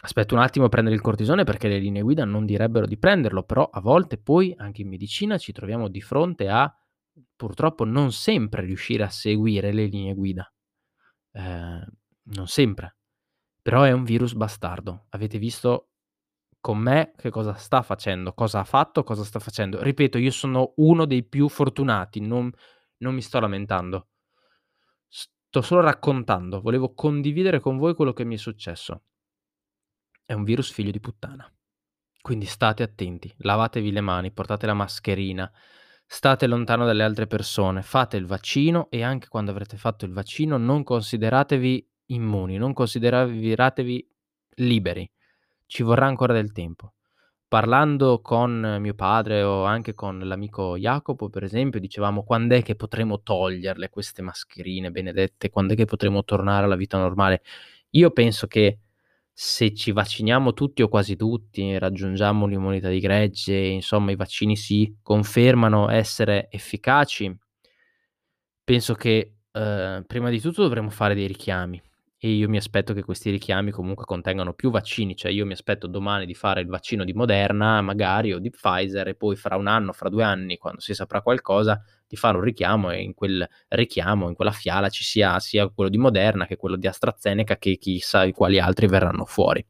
[0.05, 3.41] Aspetto un attimo a prendere il cortisone perché le linee guida non direbbero di prenderlo,
[3.41, 6.71] però a volte poi anche in medicina ci troviamo di fronte a
[7.35, 10.53] purtroppo non sempre riuscire a seguire le linee guida.
[11.31, 11.87] Eh,
[12.21, 12.97] non sempre.
[13.63, 15.07] Però è un virus bastardo.
[15.09, 15.89] Avete visto
[16.61, 19.81] con me che cosa sta facendo, cosa ha fatto, cosa sta facendo.
[19.81, 22.51] Ripeto, io sono uno dei più fortunati, non,
[22.97, 24.09] non mi sto lamentando.
[25.07, 29.01] Sto solo raccontando, volevo condividere con voi quello che mi è successo.
[30.27, 31.47] È un virus figlio di puttana.
[32.19, 35.51] Quindi state attenti, lavatevi le mani, portate la mascherina,
[36.07, 40.57] state lontano dalle altre persone, fate il vaccino e anche quando avrete fatto il vaccino
[40.57, 44.09] non consideratevi immuni, non consideratevi
[44.55, 45.07] liberi.
[45.67, 46.93] Ci vorrà ancora del tempo.
[47.47, 52.75] Parlando con mio padre o anche con l'amico Jacopo, per esempio, dicevamo quando è che
[52.75, 57.43] potremo toglierle queste mascherine benedette, quando è che potremo tornare alla vita normale.
[57.91, 58.79] Io penso che
[59.37, 64.95] se ci vacciniamo tutti o quasi tutti, raggiungiamo un'immunità di gregge, insomma i vaccini si
[65.01, 67.37] confermano essere efficaci,
[68.63, 71.81] penso che eh, prima di tutto dovremmo fare dei richiami
[72.25, 75.85] e io mi aspetto che questi richiami comunque contengano più vaccini, cioè io mi aspetto
[75.85, 79.67] domani di fare il vaccino di Moderna magari o di Pfizer e poi fra un
[79.67, 83.47] anno, fra due anni, quando si saprà qualcosa, di fare un richiamo e in quel
[83.67, 87.77] richiamo, in quella fiala ci sia sia quello di Moderna che quello di AstraZeneca che
[87.77, 89.63] chissà quali altri verranno fuori.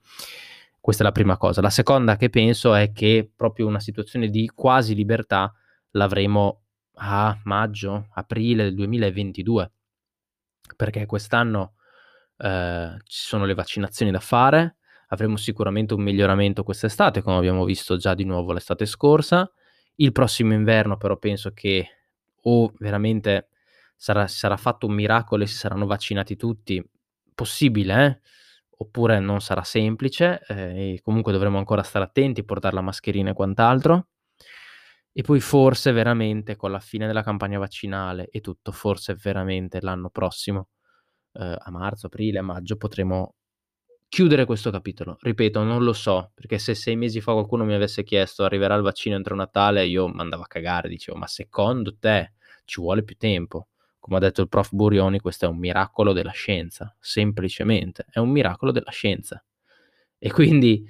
[0.79, 1.59] Questa è la prima cosa.
[1.59, 5.53] La seconda che penso è che proprio una situazione di quasi libertà
[5.91, 6.61] l'avremo
[6.93, 9.71] a maggio, aprile del 2022,
[10.77, 11.74] perché quest'anno
[12.37, 14.77] eh, ci sono le vaccinazioni da fare,
[15.09, 19.49] avremo sicuramente un miglioramento quest'estate, come abbiamo visto già di nuovo l'estate scorsa.
[19.95, 21.87] Il prossimo inverno però penso che
[22.41, 23.49] o veramente
[23.95, 26.83] sarà, sarà fatto un miracolo e si saranno vaccinati tutti,
[27.33, 28.19] possibile, eh?
[28.77, 33.33] oppure non sarà semplice, eh, e comunque dovremo ancora stare attenti, portare la mascherina e
[33.33, 34.07] quant'altro.
[35.17, 40.09] E poi forse veramente con la fine della campagna vaccinale e tutto, forse veramente l'anno
[40.09, 40.67] prossimo,
[41.37, 43.35] eh, a marzo, aprile, maggio, potremo
[44.07, 45.17] chiudere questo capitolo.
[45.19, 48.81] Ripeto, non lo so, perché se sei mesi fa qualcuno mi avesse chiesto arriverà il
[48.81, 52.33] vaccino entro Natale, io mandavo a cagare, dicevo, ma secondo te
[52.65, 53.67] ci vuole più tempo?
[53.99, 58.29] Come ha detto il prof Burioni, questo è un miracolo della scienza, semplicemente, è un
[58.29, 59.43] miracolo della scienza.
[60.17, 60.87] E quindi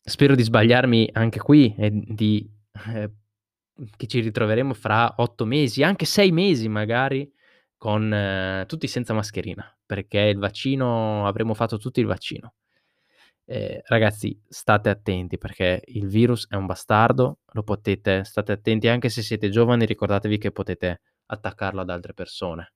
[0.00, 2.46] spero di sbagliarmi anche qui e di
[2.86, 3.10] eh,
[3.96, 7.30] che ci ritroveremo fra otto mesi, anche sei mesi magari,
[7.84, 12.54] con eh, tutti senza mascherina, perché il vaccino, avremo fatto tutti il vaccino.
[13.44, 19.10] Eh, ragazzi, state attenti perché il virus è un bastardo, lo potete, state attenti anche
[19.10, 22.72] se siete giovani, ricordatevi che potete attaccarlo ad altre persone,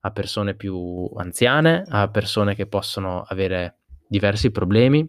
[0.00, 5.08] a persone più anziane, a persone che possono avere diversi problemi,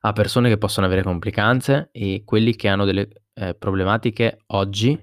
[0.00, 4.98] a persone che possono avere complicanze e quelli che hanno delle eh, problematiche oggi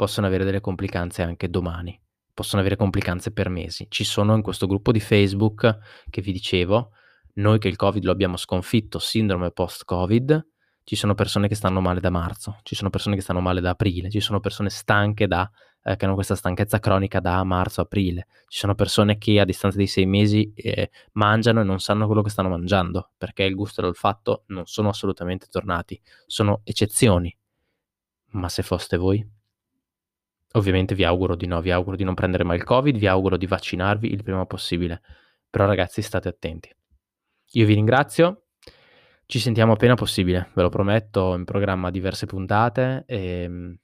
[0.00, 2.00] possono avere delle complicanze anche domani,
[2.32, 3.84] possono avere complicanze per mesi.
[3.90, 5.76] Ci sono in questo gruppo di Facebook
[6.08, 6.92] che vi dicevo,
[7.34, 10.46] noi che il Covid lo abbiamo sconfitto, sindrome post-Covid,
[10.84, 13.68] ci sono persone che stanno male da marzo, ci sono persone che stanno male da
[13.70, 15.50] aprile, ci sono persone stanche da
[15.82, 18.26] eh, che hanno questa stanchezza cronica da marzo-aprile.
[18.48, 22.22] Ci sono persone che a distanza di sei mesi eh, mangiano e non sanno quello
[22.22, 27.36] che stanno mangiando, perché il gusto e l'olfatto non sono assolutamente tornati, sono eccezioni.
[28.32, 29.38] Ma se foste voi?
[30.52, 33.36] Ovviamente vi auguro di no, vi auguro di non prendere mai il Covid, vi auguro
[33.36, 35.00] di vaccinarvi il prima possibile.
[35.48, 36.74] Però ragazzi state attenti.
[37.52, 38.46] Io vi ringrazio,
[39.26, 43.76] ci sentiamo appena possibile, ve lo prometto, in programma diverse puntate e ehm,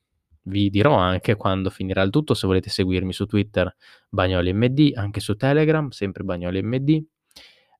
[0.42, 3.72] vi dirò anche quando finirà il tutto, se volete seguirmi su Twitter
[4.08, 7.04] BagnoliMD, anche su Telegram, sempre BagnoliMD.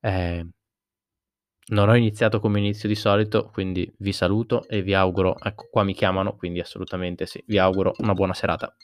[0.01, 0.47] Eh,
[1.67, 5.83] non ho iniziato come inizio di solito, quindi vi saluto e vi auguro, ecco qua
[5.83, 8.75] mi chiamano, quindi assolutamente sì, vi auguro una buona serata.